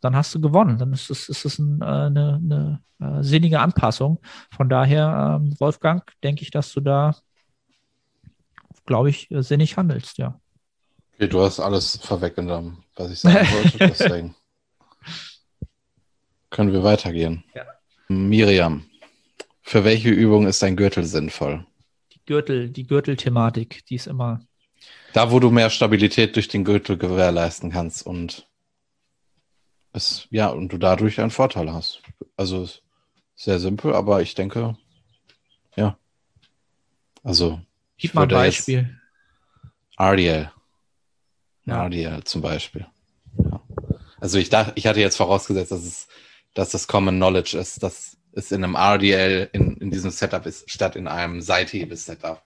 [0.00, 0.78] dann hast du gewonnen.
[0.78, 4.20] Dann ist es, ist es ein, äh, eine, eine äh, sinnige Anpassung.
[4.54, 7.16] Von daher, ähm, Wolfgang, denke ich, dass du da,
[8.86, 10.40] glaube ich, äh, sinnig handelst, ja.
[11.14, 13.78] Okay, du hast alles vorweggenommen, was ich sagen wollte.
[13.78, 14.34] Deswegen
[16.50, 17.44] können wir weitergehen.
[17.54, 17.64] Ja.
[18.08, 18.84] Miriam,
[19.62, 21.64] für welche Übung ist dein Gürtel sinnvoll?
[22.12, 24.40] Die Gürtel, die Gürtelthematik, die ist immer.
[25.12, 28.49] Da, wo du mehr Stabilität durch den Gürtel gewährleisten kannst und
[29.92, 32.02] es, ja, und du dadurch einen Vorteil hast.
[32.36, 32.68] Also
[33.34, 34.76] sehr simpel, aber ich denke,
[35.76, 35.96] ja.
[37.22, 37.60] Also.
[37.96, 38.98] Gib mal ein Beispiel.
[39.98, 40.50] RDL.
[41.64, 41.84] Ja.
[41.84, 42.86] RDL zum Beispiel.
[43.36, 43.60] Ja.
[44.20, 46.08] Also ich dachte, ich hatte jetzt vorausgesetzt, dass es,
[46.54, 50.70] dass das Common Knowledge ist, dass es in einem RDL in, in diesem Setup ist,
[50.70, 52.42] statt in einem Seithebel-Setup.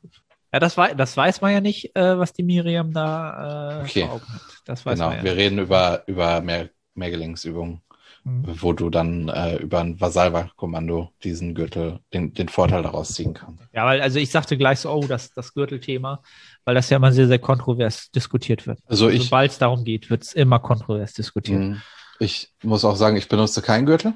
[0.53, 4.09] Ja, das, wei das weiß man ja nicht, äh, was die Miriam da äh, okay.
[4.09, 4.23] hat.
[4.65, 5.09] Das weiß genau.
[5.11, 7.83] man ja wir reden über, über mehr Mehrgelenksübungen,
[8.25, 8.43] mhm.
[8.61, 13.63] wo du dann äh, über ein Vasalva-Kommando diesen Gürtel, den, den Vorteil daraus ziehen kannst.
[13.73, 16.23] Ja, weil, also ich sagte gleich so, oh, das, das Gürtelthema,
[16.65, 18.79] weil das ja immer sehr, sehr kontrovers diskutiert wird.
[18.87, 19.25] Also ich.
[19.25, 21.61] Sobald es darum geht, wird es immer kontrovers diskutiert.
[21.61, 21.83] Mhm.
[22.19, 24.15] Ich muss auch sagen, ich benutze keinen Gürtel,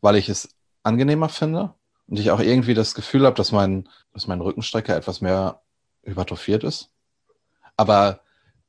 [0.00, 0.48] weil ich es
[0.82, 1.74] angenehmer finde
[2.06, 5.60] und ich auch irgendwie das Gefühl habe, dass mein, dass mein Rückenstrecker etwas mehr
[6.04, 6.90] hypertrophiert ist.
[7.76, 8.20] Aber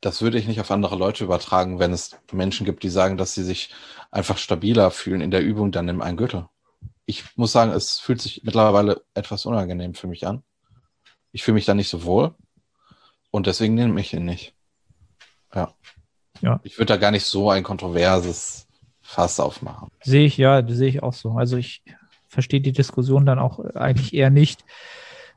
[0.01, 3.33] das würde ich nicht auf andere Leute übertragen, wenn es Menschen gibt, die sagen, dass
[3.33, 3.73] sie sich
[4.11, 6.47] einfach stabiler fühlen in der Übung, dann nimm einen Gürtel.
[7.05, 10.43] Ich muss sagen, es fühlt sich mittlerweile etwas unangenehm für mich an.
[11.31, 12.35] Ich fühle mich da nicht so wohl
[13.31, 14.53] und deswegen nehme ich ihn nicht.
[15.53, 15.73] Ja.
[16.41, 16.59] ja.
[16.63, 18.67] Ich würde da gar nicht so ein kontroverses
[19.01, 19.89] Fass aufmachen.
[20.03, 21.31] Sehe ich, ja, sehe ich auch so.
[21.31, 21.81] Also ich
[22.27, 24.65] verstehe die Diskussion dann auch eigentlich eher nicht.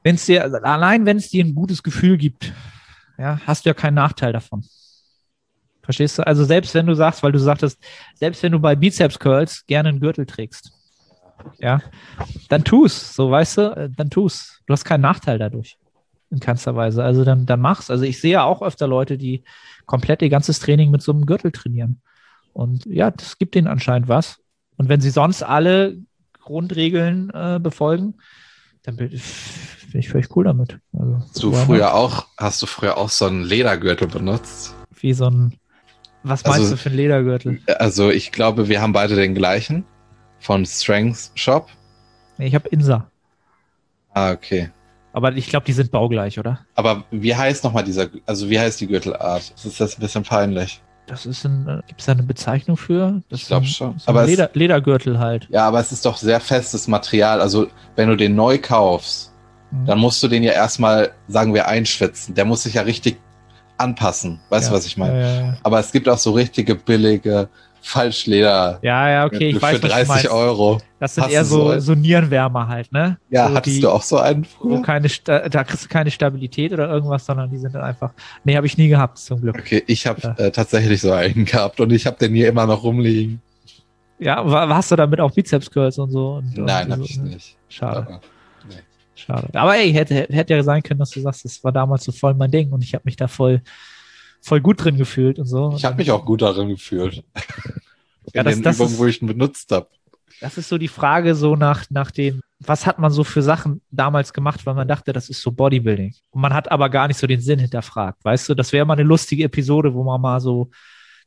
[0.03, 2.53] Wenn es dir, allein wenn es dir ein gutes Gefühl gibt,
[3.21, 4.65] ja, hast du ja keinen Nachteil davon.
[5.83, 6.27] Verstehst du?
[6.27, 7.79] Also selbst wenn du sagst, weil du sagtest,
[8.15, 10.73] selbst wenn du bei Bizeps Curls gerne einen Gürtel trägst,
[11.59, 11.83] ja,
[12.49, 14.61] dann tu's, so weißt du, äh, dann tu's.
[14.67, 15.79] Du hast keinen Nachteil dadurch.
[16.31, 17.05] In keinster Weise.
[17.05, 17.91] Also dann, dann mach's.
[17.91, 19.45] Also ich sehe ja auch öfter Leute, die
[19.85, 22.01] komplett ihr ganzes Training mit so einem Gürtel trainieren.
[22.53, 24.39] Und ja, das gibt denen anscheinend was.
[24.77, 25.99] Und wenn sie sonst alle
[26.41, 28.15] Grundregeln äh, befolgen,
[28.83, 28.97] dann
[29.93, 30.79] bin ich, völlig cool damit.
[30.93, 34.75] Also, hast du früher auch, hast du früher auch so einen Ledergürtel benutzt?
[35.01, 35.55] Wie so ein,
[36.23, 37.61] was meinst also, du für einen Ledergürtel?
[37.79, 39.85] Also ich glaube, wir haben beide den gleichen
[40.39, 41.69] von Strength Shop.
[42.39, 43.11] Nee, ich habe Insa.
[44.13, 44.71] Ah, okay.
[45.13, 46.61] Aber ich glaube, die sind baugleich, oder?
[46.75, 49.53] Aber wie heißt nochmal dieser, also wie heißt die Gürtelart?
[49.65, 50.81] Ist das ein bisschen peinlich.
[51.07, 53.21] Das ist ein, gibt es da eine Bezeichnung für?
[53.29, 53.99] Das ich glaube schon.
[53.99, 55.49] So aber Leder, es, Ledergürtel halt.
[55.51, 57.41] Ja, aber es ist doch sehr festes Material.
[57.41, 57.67] Also
[57.97, 59.30] wenn du den neu kaufst,
[59.71, 59.87] mhm.
[59.87, 62.35] dann musst du den ja erstmal, sagen wir, einschwitzen.
[62.35, 63.17] Der muss sich ja richtig
[63.79, 64.41] anpassen.
[64.51, 64.71] Weißt ja.
[64.71, 65.21] du, was ich meine?
[65.21, 67.49] Ja, aber es gibt auch so richtige billige
[67.83, 68.79] Falschleder.
[68.83, 70.81] Ja, ja, okay, ich für weiß, Für 30 Euro.
[70.99, 73.19] Das sind eher so, so Nierenwärmer halt, ne?
[73.31, 74.83] Ja, so hattest die, du auch so einen früher?
[74.83, 78.13] Keine, da kriegst du keine Stabilität oder irgendwas, sondern die sind dann einfach.
[78.45, 79.57] Nee, habe ich nie gehabt, zum Glück.
[79.59, 80.35] Okay, ich habe ja.
[80.45, 83.41] äh, tatsächlich so einen gehabt und ich habe den hier immer noch rumliegen.
[84.19, 86.35] Ja, hast du damit auch Bizeps Curls und so?
[86.35, 87.57] Und, Nein, habe ich nicht.
[87.71, 88.07] Schade.
[88.07, 88.21] Aber.
[89.21, 89.49] Schade.
[89.53, 92.35] Aber ey, hätte, hätte ja sein können, dass du sagst, das war damals so voll
[92.35, 93.63] mein Ding und ich habe mich da voll
[94.41, 95.73] voll gut drin gefühlt und so.
[95.77, 97.23] Ich habe mich auch gut darin gefühlt.
[98.35, 99.89] ja, das, den das Übungen, ist, wo ich ihn benutzt habe.
[100.41, 103.83] Das ist so die Frage so nach, nach dem, was hat man so für Sachen
[103.91, 106.15] damals gemacht, weil man dachte, das ist so Bodybuilding.
[106.31, 108.25] Und man hat aber gar nicht so den Sinn hinterfragt.
[108.25, 110.71] Weißt du, das wäre mal eine lustige Episode, wo man mal so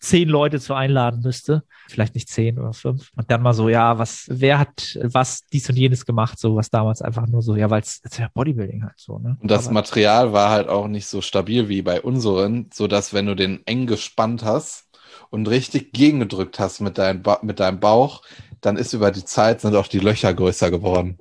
[0.03, 1.63] zehn Leute zu einladen müsste.
[1.87, 3.09] Vielleicht nicht zehn oder fünf.
[3.15, 6.69] Und dann mal so, ja, was, wer hat was dies und jenes gemacht, so was
[6.69, 9.37] damals einfach nur so, ja, weil es ja Bodybuilding halt so, ne?
[9.39, 13.13] Und das Aber, Material war halt auch nicht so stabil wie bei unseren, so dass
[13.13, 14.89] wenn du den eng gespannt hast
[15.29, 18.23] und richtig gegengedrückt hast mit, dein ba mit deinem Bauch,
[18.59, 21.17] dann ist über die Zeit sind auch die Löcher größer geworden.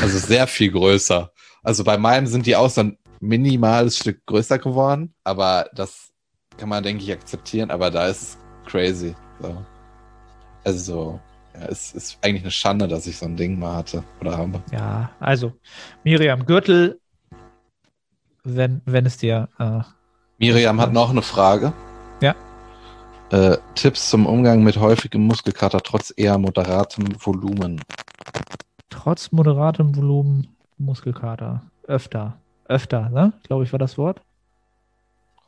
[0.00, 1.32] Also sehr viel größer.
[1.64, 6.11] Also bei meinem sind die auch so ein minimales Stück größer geworden, aber das
[6.62, 9.16] kann man, denke ich, akzeptieren, aber da ist crazy.
[9.40, 9.66] So.
[10.62, 11.18] Also,
[11.54, 14.62] ja, es ist eigentlich eine Schande, dass ich so ein Ding mal hatte oder habe.
[14.70, 15.54] Ja, also,
[16.04, 17.00] Miriam Gürtel,
[18.44, 19.48] wenn, wenn es dir.
[19.58, 19.80] Äh,
[20.38, 21.72] Miriam hat noch eine Frage.
[22.20, 22.36] Ja.
[23.30, 27.82] Äh, Tipps zum Umgang mit häufigem Muskelkater trotz eher moderatem Volumen.
[28.88, 30.46] Trotz moderatem Volumen
[30.78, 31.62] Muskelkater.
[31.88, 32.38] Öfter.
[32.66, 33.32] Öfter, ne?
[33.42, 34.20] Glaube ich, war das Wort.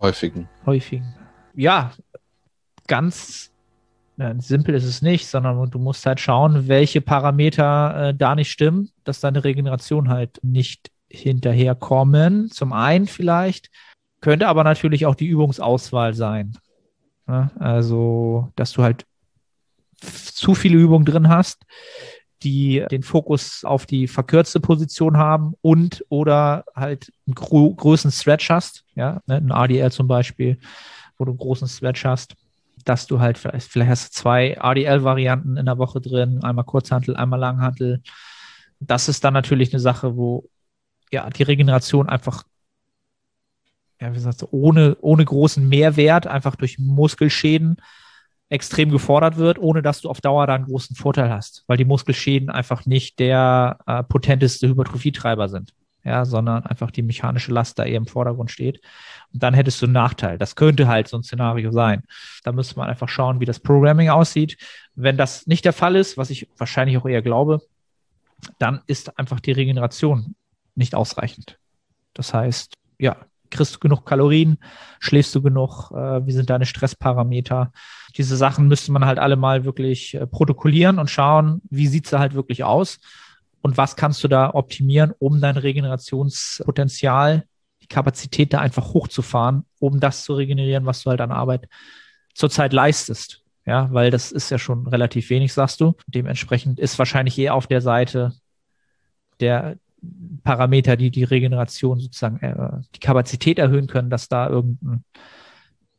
[0.04, 0.50] Häufigen.
[0.66, 1.14] Häufigen.
[1.54, 1.92] Ja,
[2.86, 3.50] ganz
[4.18, 8.50] ja, simpel ist es nicht, sondern du musst halt schauen, welche Parameter äh, da nicht
[8.50, 12.50] stimmen, dass deine Regeneration halt nicht hinterherkommen.
[12.50, 13.70] Zum einen vielleicht,
[14.20, 16.58] könnte aber natürlich auch die Übungsauswahl sein.
[17.26, 19.06] Ja, also, dass du halt
[20.02, 21.64] zu viele Übungen drin hast,
[22.42, 28.50] die den Fokus auf die verkürzte Position haben und oder halt einen gro großen Stretch
[28.50, 30.58] hast, ja, ne, ein ADL zum Beispiel,
[31.16, 32.34] wo du einen großen Stretch hast,
[32.84, 37.16] dass du halt vielleicht, vielleicht hast du zwei ADL-Varianten in der Woche drin, einmal Kurzhantel,
[37.16, 38.02] einmal Langhantel.
[38.80, 40.48] Das ist dann natürlich eine Sache, wo
[41.10, 42.44] ja die Regeneration einfach
[44.00, 47.76] ja, wie gesagt, ohne, ohne großen Mehrwert, einfach durch Muskelschäden
[48.54, 51.84] extrem gefordert wird, ohne dass du auf Dauer da einen großen Vorteil hast, weil die
[51.84, 55.74] Muskelschäden einfach nicht der äh, potenteste Hypertrophietreiber sind,
[56.04, 58.80] ja, sondern einfach die mechanische Last da eher im Vordergrund steht.
[59.32, 60.38] Und dann hättest du einen Nachteil.
[60.38, 62.04] Das könnte halt so ein Szenario sein.
[62.44, 64.56] Da müsste man einfach schauen, wie das Programming aussieht.
[64.94, 67.60] Wenn das nicht der Fall ist, was ich wahrscheinlich auch eher glaube,
[68.58, 70.36] dann ist einfach die Regeneration
[70.76, 71.58] nicht ausreichend.
[72.12, 73.16] Das heißt, ja,
[73.54, 74.58] kriegst du genug Kalorien,
[75.00, 77.72] schläfst du genug, äh, wie sind deine Stressparameter.
[78.16, 82.18] Diese Sachen müsste man halt alle mal wirklich äh, protokollieren und schauen, wie sieht sie
[82.18, 82.98] halt wirklich aus
[83.62, 87.44] und was kannst du da optimieren, um dein Regenerationspotenzial,
[87.80, 91.68] die Kapazität da einfach hochzufahren, um das zu regenerieren, was du halt an Arbeit
[92.34, 93.42] zurzeit leistest.
[93.66, 95.94] Ja, weil das ist ja schon relativ wenig, sagst du.
[96.06, 98.34] Dementsprechend ist wahrscheinlich eher auf der Seite
[99.40, 99.76] der,
[100.42, 105.02] Parameter, die die Regeneration sozusagen, äh, die Kapazität erhöhen können, dass da irgendeine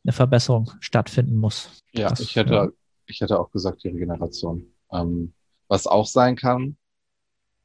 [0.08, 1.82] Verbesserung stattfinden muss.
[1.92, 2.68] Ja, das, ich hätte, ja.
[3.06, 4.66] ich hätte auch gesagt, die Regeneration.
[4.92, 5.32] Ähm,
[5.68, 6.76] was auch sein kann,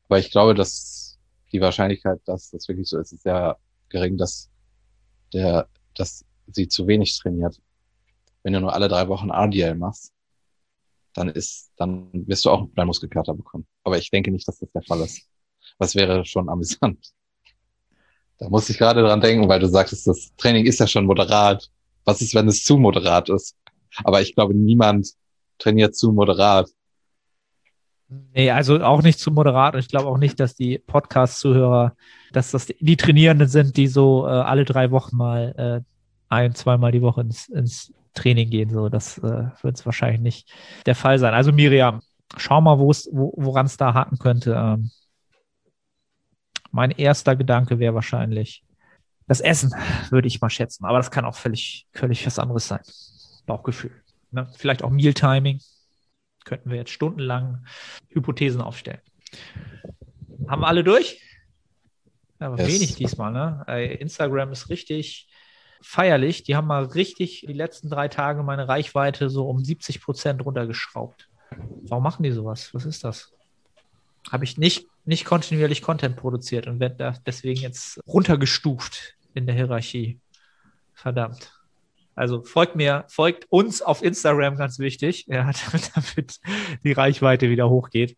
[0.08, 1.20] weil ich glaube, dass
[1.52, 3.58] die Wahrscheinlichkeit, dass das wirklich so ist, ist sehr
[3.90, 4.50] gering, dass
[5.34, 7.62] der, dass sie zu wenig trainiert.
[8.44, 10.14] Wenn du nur alle drei Wochen RDL machst,
[11.14, 13.68] dann ist, dann wirst du auch deinen Muskelkater bekommen.
[13.84, 15.28] Aber ich denke nicht, dass das der Fall ist.
[15.82, 17.12] Was wäre schon amüsant.
[18.38, 21.72] Da muss ich gerade dran denken, weil du sagtest, das Training ist ja schon moderat.
[22.06, 23.58] Was ist, wenn es zu moderat ist?
[24.04, 25.08] Aber ich glaube, niemand
[25.58, 26.70] trainiert zu moderat.
[28.36, 29.74] Nee, also auch nicht zu moderat.
[29.74, 31.96] Ich glaube auch nicht, dass die Podcast-Zuhörer,
[32.32, 36.92] dass das die Trainierenden sind, die so äh, alle drei Wochen mal äh, ein, zweimal
[36.92, 38.70] die Woche ins, ins Training gehen.
[38.70, 40.54] So, das äh, wird es wahrscheinlich nicht
[40.86, 41.34] der Fall sein.
[41.34, 42.02] Also Miriam,
[42.38, 44.54] schau mal, wo, woran es da haken könnte.
[44.56, 44.92] Ähm,
[46.72, 48.64] mein erster Gedanke wäre wahrscheinlich
[49.28, 49.74] das Essen,
[50.10, 50.86] würde ich mal schätzen.
[50.86, 52.82] Aber das kann auch völlig, völlig was anderes sein.
[53.46, 53.92] Bauchgefühl.
[54.32, 54.48] Ne?
[54.58, 55.60] Vielleicht auch Mealtiming
[56.44, 57.66] könnten wir jetzt stundenlang
[58.10, 59.02] Hypothesen aufstellen.
[60.48, 61.22] Haben wir alle durch?
[62.40, 62.68] Aber yes.
[62.68, 63.64] wenig diesmal, ne?
[64.00, 65.30] Instagram ist richtig
[65.82, 66.44] feierlich.
[66.44, 71.30] Die haben mal richtig die letzten drei Tage meine Reichweite so um 70 Prozent runtergeschraubt.
[71.84, 72.74] Warum machen die sowas?
[72.74, 73.32] Was ist das?
[74.32, 80.20] Habe ich nicht, nicht kontinuierlich Content produziert und werde deswegen jetzt runtergestuft in der Hierarchie.
[80.94, 81.52] Verdammt.
[82.16, 85.50] Also folgt mir, folgt uns auf Instagram, ganz wichtig, ja,
[85.96, 86.40] damit
[86.84, 88.16] die Reichweite wieder hochgeht.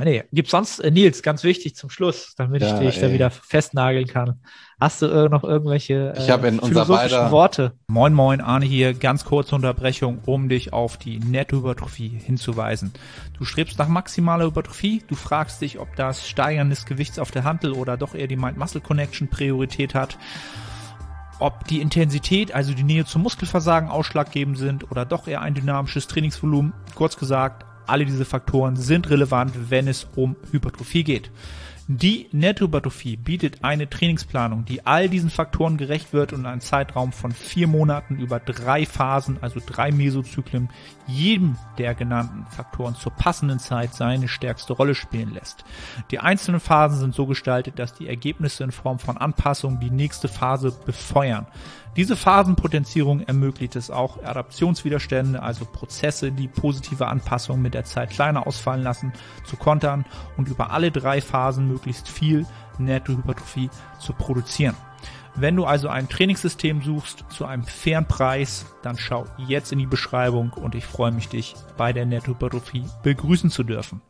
[0.00, 3.08] Nee, gibt sonst, äh, Nils, ganz wichtig zum Schluss, damit ja, ich dich ey.
[3.08, 4.40] da wieder festnageln kann.
[4.80, 7.74] Hast du äh, noch irgendwelche ich äh, in unser beider Worte?
[7.86, 8.92] Moin, moin, Arne hier.
[8.92, 12.92] Ganz kurze Unterbrechung, um dich auf die Nettohypertrophie hinzuweisen.
[13.38, 15.04] Du strebst nach maximaler Hypertrophie.
[15.06, 18.36] Du fragst dich, ob das Steigern des Gewichts auf der Handel oder doch eher die
[18.36, 20.18] Mind-Muscle-Connection Priorität hat
[21.40, 26.06] ob die Intensität, also die Nähe zum Muskelversagen ausschlaggebend sind oder doch eher ein dynamisches
[26.06, 26.72] Trainingsvolumen.
[26.94, 31.30] Kurz gesagt, alle diese Faktoren sind relevant, wenn es um Hypertrophie geht.
[31.86, 37.12] Die Nettohypertrophie bietet eine Trainingsplanung, die all diesen Faktoren gerecht wird und in einem Zeitraum
[37.12, 40.70] von vier Monaten über drei Phasen, also drei Mesozyklen,
[41.06, 45.66] jedem der genannten Faktoren zur passenden Zeit seine stärkste Rolle spielen lässt.
[46.10, 50.28] Die einzelnen Phasen sind so gestaltet, dass die Ergebnisse in Form von Anpassungen die nächste
[50.28, 51.46] Phase befeuern.
[51.96, 58.48] Diese Phasenpotenzierung ermöglicht es auch, Adaptionswiderstände, also Prozesse, die positive Anpassungen mit der Zeit kleiner
[58.48, 59.12] ausfallen lassen,
[59.44, 60.04] zu kontern
[60.36, 62.46] und über alle drei Phasen möglichst viel
[62.78, 63.70] Nettohypertrophie
[64.00, 64.74] zu produzieren.
[65.36, 69.86] Wenn du also ein Trainingssystem suchst zu einem fairen Preis, dann schau jetzt in die
[69.86, 74.00] Beschreibung und ich freue mich, dich bei der Nettohypertrophie begrüßen zu dürfen.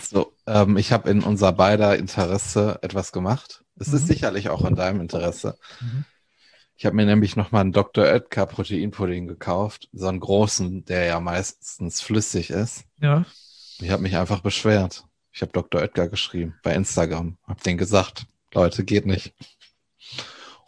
[0.00, 3.64] So, ähm, ich habe in unser beider Interesse etwas gemacht.
[3.76, 3.96] Es mhm.
[3.96, 5.56] ist sicherlich auch in deinem Interesse.
[5.80, 6.04] Mhm.
[6.80, 8.04] Ich habe mir nämlich nochmal einen Dr.
[8.04, 12.84] Oetker Proteinpudding gekauft, so einen großen, der ja meistens flüssig ist.
[13.00, 13.26] Ja.
[13.80, 15.04] Ich habe mich einfach beschwert.
[15.32, 15.80] Ich habe Dr.
[15.80, 19.34] Oetker geschrieben bei Instagram, habe denen gesagt, Leute, geht nicht.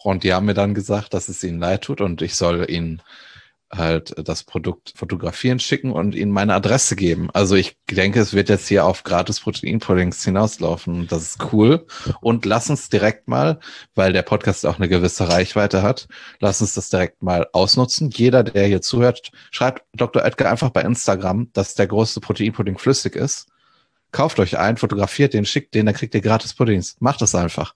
[0.02, 3.02] Und die haben mir dann gesagt, dass es ihnen leid tut und ich soll ihnen
[3.72, 7.30] halt das Produkt fotografieren, schicken und ihnen meine Adresse geben.
[7.32, 11.06] Also ich denke, es wird jetzt hier auf gratis Proteinpuddings hinauslaufen.
[11.06, 11.86] Das ist cool.
[12.20, 13.60] Und lass uns direkt mal,
[13.94, 16.08] weil der Podcast auch eine gewisse Reichweite hat,
[16.40, 18.10] lass uns das direkt mal ausnutzen.
[18.10, 20.24] Jeder, der hier zuhört, schreibt Dr.
[20.24, 23.48] Edgar einfach bei Instagram, dass der größte Proteinpudding flüssig ist.
[24.12, 26.96] Kauft euch einen, fotografiert den, schickt den, dann kriegt ihr gratis Puddings.
[26.98, 27.74] Macht das einfach.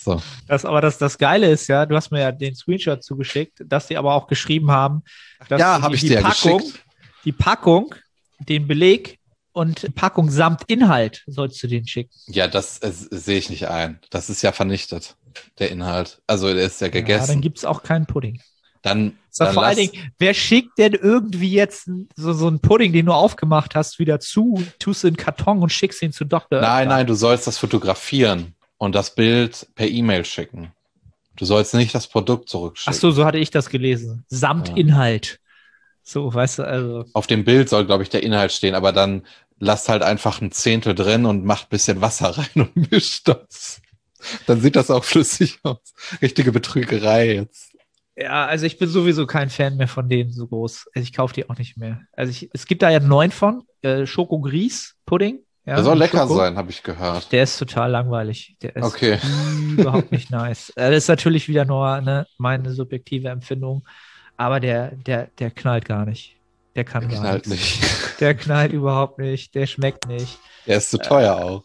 [0.00, 0.22] So.
[0.46, 3.88] Das, aber das, das Geile ist ja, du hast mir ja den Screenshot zugeschickt, dass
[3.88, 5.02] sie aber auch geschrieben haben,
[5.48, 6.84] dass ja, habe ich die dir Packung, geschickt.
[7.24, 7.94] die Packung,
[8.38, 9.18] den Beleg
[9.50, 12.14] und Packung samt Inhalt sollst du den schicken.
[12.28, 13.98] Ja, das äh, sehe ich nicht ein.
[14.10, 15.16] Das ist ja vernichtet,
[15.58, 16.22] der Inhalt.
[16.28, 17.26] Also der ist ja gegessen.
[17.26, 18.40] Ja, dann gibt's auch keinen Pudding.
[18.82, 23.06] Dann, dann vor allen Dingen, wer schickt denn irgendwie jetzt so, so einen Pudding, den
[23.06, 26.60] du aufgemacht hast, wieder zu, tust du in Karton und schickst ihn zu Doktor?
[26.60, 30.72] Nein, nein, du sollst das fotografieren und das Bild per E-Mail schicken.
[31.36, 32.96] Du sollst nicht das Produkt zurückschicken.
[32.96, 34.24] Ach so, so hatte ich das gelesen.
[34.28, 34.76] Samt ja.
[34.76, 35.40] Inhalt.
[36.02, 37.04] So, weißt du, also.
[37.12, 39.26] Auf dem Bild soll, glaube ich, der Inhalt stehen, aber dann
[39.60, 43.80] lasst halt einfach ein Zehntel drin und macht bisschen Wasser rein und mischt das.
[44.46, 45.94] Dann sieht das auch flüssig aus.
[46.22, 47.76] Richtige Betrügerei jetzt.
[48.16, 50.88] Ja, also ich bin sowieso kein Fan mehr von denen so groß.
[50.92, 52.00] Also ich kaufe die auch nicht mehr.
[52.12, 55.38] Also ich, es gibt da ja neun von, äh, Schoko Gries Pudding.
[55.68, 56.36] Ja, der soll lecker Schoko.
[56.36, 57.30] sein, habe ich gehört.
[57.30, 58.56] Der ist total langweilig.
[58.62, 59.18] Der ist okay.
[59.76, 60.72] überhaupt nicht nice.
[60.76, 63.86] Das ist natürlich wieder nur ne, meine subjektive Empfindung,
[64.38, 66.36] aber der, der, der knallt gar nicht.
[66.74, 67.80] Der kann der gar knallt nichts.
[67.80, 67.98] nicht.
[68.20, 69.54] Der knallt überhaupt nicht.
[69.54, 70.38] Der schmeckt nicht.
[70.66, 71.64] Der ist zu teuer äh, auch.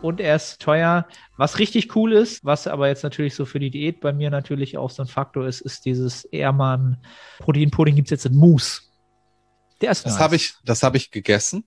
[0.00, 1.06] Und er ist teuer.
[1.36, 4.78] Was richtig cool ist, was aber jetzt natürlich so für die Diät bei mir natürlich
[4.78, 6.98] auch so ein Faktor ist, ist dieses Ehrmann
[7.40, 8.82] Proteinpudding gibt es jetzt in Mousse.
[9.80, 10.20] Der ist Das nice.
[10.22, 11.64] habe ich, das habe ich gegessen.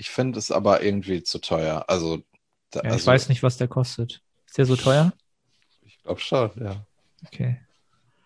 [0.00, 1.84] Ich finde es aber irgendwie zu teuer.
[1.88, 2.22] Also,
[2.70, 4.22] da, ja, ich also, weiß nicht, was der kostet.
[4.46, 5.12] Ist der so teuer?
[5.82, 6.86] Ich glaube schon, ja.
[7.26, 7.60] Okay.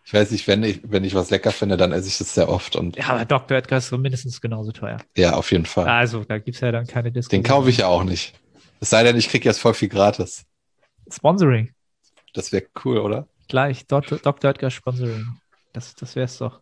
[0.04, 2.48] Ich weiß nicht, wenn ich, wenn ich was lecker finde, dann esse ich das sehr
[2.48, 2.76] oft.
[2.76, 3.56] Und Ja, aber Dr.
[3.56, 4.98] Edgar ist so mindestens genauso teuer.
[5.16, 5.88] ja, auf jeden Fall.
[5.88, 7.42] Also, da gibt's ja dann keine Diskussion.
[7.42, 8.34] Den kaufe ich ja auch nicht.
[8.78, 10.44] Es sei denn, ich kriege jetzt voll viel gratis.
[11.10, 11.72] Sponsoring.
[12.34, 13.26] Das wäre cool, oder?
[13.48, 14.18] Gleich, Dr.
[14.18, 14.50] Dr.
[14.50, 15.26] Edgar Sponsoring.
[15.72, 16.60] Das, das wär's doch.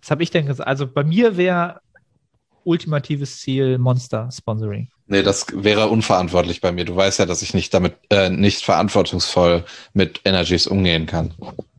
[0.00, 0.66] Was habe ich denn gesagt?
[0.66, 1.82] Also bei mir wäre
[2.66, 4.88] ultimatives Ziel Monster Sponsoring.
[5.06, 6.84] Nee, das wäre unverantwortlich bei mir.
[6.84, 9.64] Du weißt ja, dass ich nicht damit, äh, nicht verantwortungsvoll
[9.94, 11.32] mit Energies umgehen kann.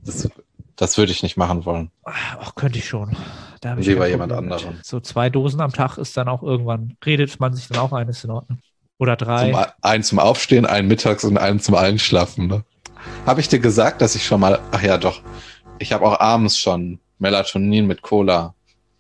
[0.04, 0.30] Das,
[0.78, 1.92] das würde ich nicht machen wollen.
[2.06, 3.16] Ach, könnte ich schon.
[3.62, 4.80] Da Lieber jemand anderen.
[4.84, 8.08] So zwei Dosen am Tag ist dann auch irgendwann, redet man sich dann auch ein,
[8.08, 8.60] ist in Ordnung.
[8.98, 9.52] Oder drei.
[9.52, 12.48] Zum, einen zum Aufstehen, einen mittags und einen zum Einschlafen.
[12.48, 12.64] Ne?
[13.26, 15.22] Habe ich dir gesagt, dass ich schon mal, ach ja, doch,
[15.80, 18.54] ich habe auch abends schon Melatonin mit Cola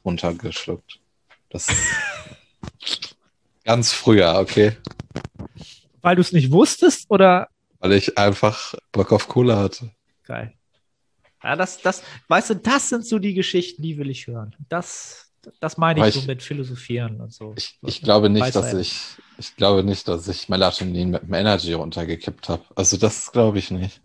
[0.03, 0.99] runtergeschluckt.
[1.49, 1.67] Das
[3.63, 4.73] ganz früher, okay.
[6.01, 7.47] Weil du es nicht wusstest oder
[7.79, 9.91] Weil ich einfach Bock auf Cola hatte.
[10.23, 10.53] geil.
[11.43, 14.55] Ja, das, das, weißt du, das sind so die Geschichten, die will ich hören.
[14.69, 17.53] Das, das meine Aber ich so ich- mit Philosophieren und so.
[17.55, 18.81] Ich, ich glaube nicht, dass Weisheit.
[18.81, 18.99] ich,
[19.37, 22.63] ich glaube nicht, dass ich Melatonin mit dem Energy runtergekippt habe.
[22.75, 24.01] Also das glaube ich nicht.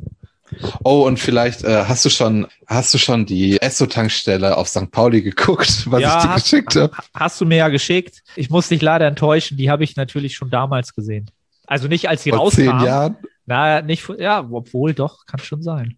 [0.84, 4.90] Oh, und vielleicht äh, hast du schon, hast du schon die Esso-Tankstelle auf St.
[4.90, 6.92] Pauli geguckt, was Ja, ich dir hast- geschickt habe?
[7.14, 8.22] Hast du mir ja geschickt.
[8.36, 11.30] Ich muss dich leider enttäuschen, die habe ich natürlich schon damals gesehen.
[11.66, 12.56] Also nicht als sie Vor rauskam.
[12.62, 13.16] zehn Jahren?
[13.46, 15.96] Na, nicht, ja, obwohl doch, kann schon sein.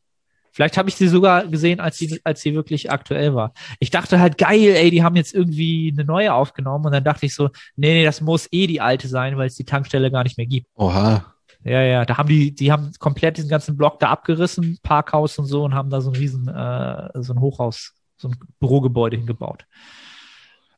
[0.52, 3.52] Vielleicht habe ich sie sogar gesehen, als sie, als sie wirklich aktuell war.
[3.80, 7.26] Ich dachte halt, geil, ey, die haben jetzt irgendwie eine neue aufgenommen und dann dachte
[7.26, 10.22] ich so, nee, nee, das muss eh die alte sein, weil es die Tankstelle gar
[10.22, 10.68] nicht mehr gibt.
[10.76, 11.33] Oha.
[11.64, 15.46] Ja, ja, da haben die, die haben komplett diesen ganzen Block da abgerissen, Parkhaus und
[15.46, 19.64] so und haben da so ein riesen, äh, so ein Hochhaus, so ein Bürogebäude hingebaut.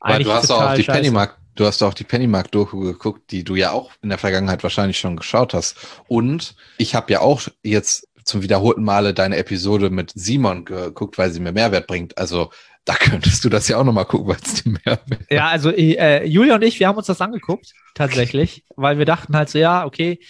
[0.01, 1.01] Weil du hast auch die scheiße.
[1.01, 4.99] Pennymark, du hast auch die Pennymark-Doku geguckt, die du ja auch in der Vergangenheit wahrscheinlich
[4.99, 5.76] schon geschaut hast.
[6.07, 11.30] Und ich habe ja auch jetzt zum wiederholten Male deine Episode mit Simon geguckt, weil
[11.30, 12.16] sie mir Mehrwert bringt.
[12.18, 12.51] Also
[12.84, 16.24] da könntest du das ja auch nochmal gucken, weil es dir Mehrwert Ja, also äh,
[16.24, 19.84] Julia und ich, wir haben uns das angeguckt, tatsächlich, weil wir dachten halt so, ja,
[19.84, 20.20] okay,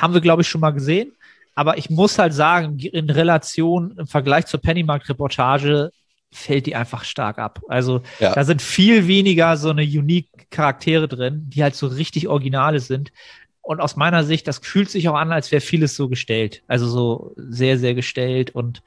[0.00, 1.12] haben wir, glaube ich, schon mal gesehen.
[1.54, 5.90] Aber ich muss halt sagen, in Relation im Vergleich zur Pennymark-Reportage
[6.30, 7.60] fällt die einfach stark ab.
[7.68, 8.34] Also Ja.
[8.34, 13.10] da sind viel weniger so eine unique Charaktere drin, die halt so richtig Originale sind.
[13.62, 16.62] Und aus meiner Sicht, das fühlt sich auch an, als wäre vieles so gestellt.
[16.68, 18.82] Also so sehr, sehr gestellt und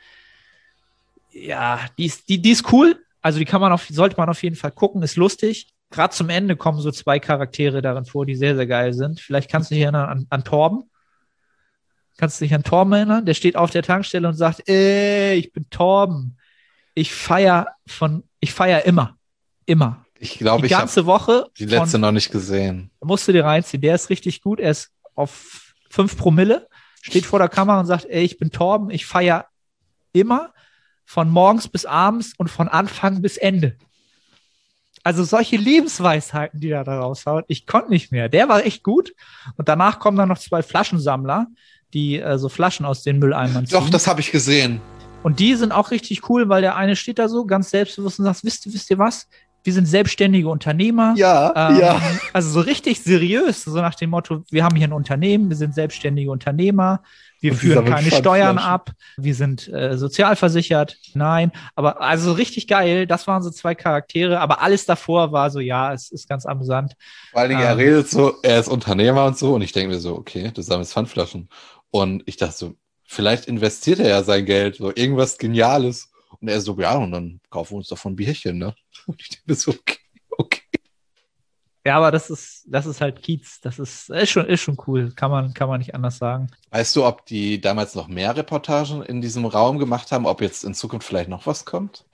[1.32, 2.98] ja, die ist, die, die ist cool.
[3.22, 5.68] Also die kann man auf, sollte man auf jeden Fall gucken, ist lustig.
[5.92, 9.20] Gerade zum Ende kommen so zwei Charaktere darin vor, die sehr, sehr geil sind.
[9.20, 10.84] Vielleicht kannst du dich erinnern an, an Torben.
[12.20, 13.26] Kannst du dich an Torben erinnern?
[13.26, 16.38] Der steht auf der Tankstelle und sagt, ey, ich bin Torben.
[16.94, 19.18] Ich feier von, ich feier immer.
[19.66, 20.06] Immer.
[20.20, 22.92] Ich glaube, Die ich habe ganze Woche die letzte von, noch nicht gesehen.
[23.02, 23.80] musst du dir reinziehen.
[23.80, 24.60] Der ist richtig gut.
[24.60, 26.68] Er ist auf fünf Promille,
[27.02, 29.46] steht vor der Kamera und sagt, ey, ich bin Torben, ich feier
[30.12, 30.54] immer
[31.06, 33.78] von morgens bis abends und von Anfang bis Ende.
[35.06, 38.28] Also solche Lebensweisheiten, die er da raushaut, ich konnte nicht mehr.
[38.28, 39.14] Der war echt gut.
[39.56, 41.48] Und danach kommen dann noch zwei Flaschensammler,
[41.94, 43.80] die äh, so Flaschen aus den Mülleimern ziehen.
[43.80, 44.82] Doch, das habe ich gesehen.
[45.24, 48.26] Und die sind auch richtig cool, weil der eine steht da so ganz selbstbewusst und
[48.26, 49.28] sagt, wisst, ihr- wisst ihr was?
[49.66, 51.14] Wir sind selbstständige Unternehmer.
[51.18, 52.02] Ja, Ähm, ja.
[52.32, 55.76] Also so richtig seriös, so nach dem Motto, wir haben hier ein Unternehmen, wir sind
[55.76, 57.02] selbstständige Unternehmer,
[57.42, 63.06] wir Und führen keine Steuern ab, wir sind äh, sozialversichert, nein, aber also richtig geil,
[63.06, 66.94] das waren so zwei Charaktere, aber alles davor war so, ja, es ist ganz amüsant.
[67.32, 67.78] Vor allen Dingen, er Ähm.
[67.78, 69.56] redet so, er ist Unternehmer und so.
[69.56, 71.50] Und ich denke mir so, okay, du sammelst Pfandflaschen.
[71.92, 76.12] Und ich dachte so, vielleicht investiert er ja sein Geld, so irgendwas Geniales.
[76.40, 78.76] Und er so, ja, und dann kaufen wir uns davon ein Bierchen, ne?
[79.08, 79.98] Und ich denke so, okay,
[80.38, 80.62] okay.
[81.86, 85.12] Ja, aber das ist, das ist halt Kiez, das ist, ist schon, ist schon cool,
[85.16, 86.48] kann man, kann man nicht anders sagen.
[86.70, 90.64] Weißt du, ob die damals noch mehr Reportagen in diesem Raum gemacht haben, ob jetzt
[90.64, 92.06] in Zukunft vielleicht noch was kommt?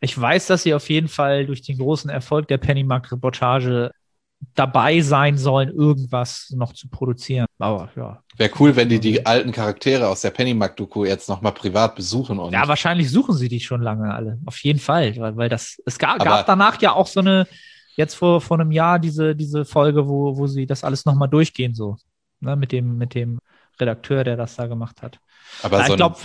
[0.00, 3.92] Ich weiß, dass sie auf jeden Fall durch den großen Erfolg der Pennymark-Reportage
[4.54, 7.46] dabei sein sollen, irgendwas noch zu produzieren.
[7.58, 8.22] Aber ja.
[8.36, 12.52] Wäre cool, wenn die die alten Charaktere aus der Pennymark-Doku jetzt nochmal privat besuchen und
[12.52, 14.38] Ja, wahrscheinlich suchen sie die schon lange alle.
[14.46, 15.16] Auf jeden Fall.
[15.16, 17.46] Weil, weil das, es gab, gab danach ja auch so eine,
[17.96, 21.74] jetzt vor, vor einem Jahr diese, diese Folge, wo, wo sie das alles nochmal durchgehen,
[21.74, 21.96] so.
[22.40, 23.40] Ne, mit dem, mit dem
[23.80, 25.18] Redakteur, der das da gemacht hat.
[25.62, 26.18] aber Ja, so ich glaube,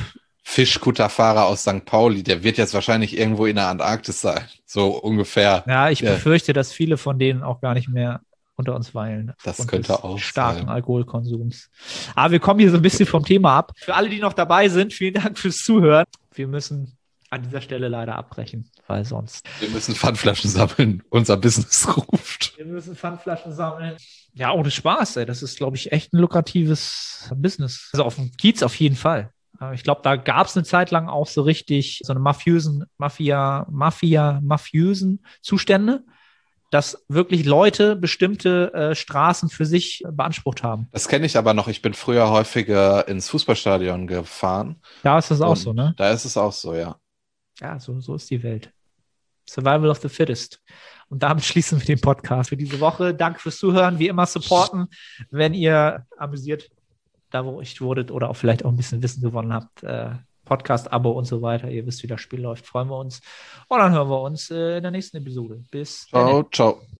[0.44, 1.86] Fischkutterfahrer aus St.
[1.86, 4.44] Pauli, der wird jetzt wahrscheinlich irgendwo in der Antarktis sein.
[4.66, 5.64] So ungefähr.
[5.68, 6.12] ja, ich Ja.
[6.14, 8.22] befürchte, dass viele von denen auch gar nicht mehr
[8.56, 9.34] unter uns weilen.
[9.44, 10.70] Das könnte auch starken sein.
[10.70, 11.70] Alkoholkonsums.
[12.14, 13.72] Aber wir kommen hier so ein bisschen vom Thema ab.
[13.78, 16.06] Für alle, die noch dabei sind, vielen Dank fürs Zuhören.
[16.36, 16.98] Wir müssen
[17.32, 19.44] an dieser Stelle leider abbrechen, weil sonst.
[19.60, 21.02] Wir müssen Pfandflaschen sammeln.
[21.10, 22.54] Unser Business ruft.
[22.58, 23.98] Wir müssen Pfandflaschen sammeln.
[24.36, 25.26] Ja, ohne Spaß, ey.
[25.26, 27.90] Das ist, glaube ich, echt ein lukratives Business.
[27.94, 29.32] Also auf dem Kiez auf jeden Fall.
[29.60, 32.86] Äh, ich glaube, da gab es eine Zeit lang auch so richtig so eine mafiösen,
[32.98, 36.04] Mafia, Mafia, mafiösen Zustände,
[36.70, 40.88] dass wirklich Leute bestimmte äh, Straßen für sich beansprucht haben.
[40.92, 41.68] Das kenne ich aber noch.
[41.68, 44.82] Ich bin früher häufiger ins Fußballstadion gefahren.
[45.04, 45.94] Da ist das auch so, ne?
[45.98, 46.98] Da ist es auch so, ja.
[47.60, 48.72] Ja, so, so ist die Welt.
[49.48, 50.62] Survival of the Fittest.
[51.10, 53.14] Und damit schließen wir den Podcast für diese Woche.
[53.14, 54.00] Danke fürs Zuhören.
[54.00, 54.88] Wie immer supporten,
[55.30, 56.72] wenn ihr amüsiert
[57.34, 59.84] dadurch wurdet oder auch vielleicht auch ein bisschen Wissen gewonnen habt.
[59.84, 60.12] Äh,
[60.46, 61.70] Podcast-Abo und so weiter.
[61.70, 62.66] Ihr wisst, wie das Spiel läuft.
[62.66, 63.22] Freuen wir uns.
[63.68, 65.64] Und dann hören wir uns äh, in der nächsten Episode.
[65.72, 66.84] Bis Ciao, ciao.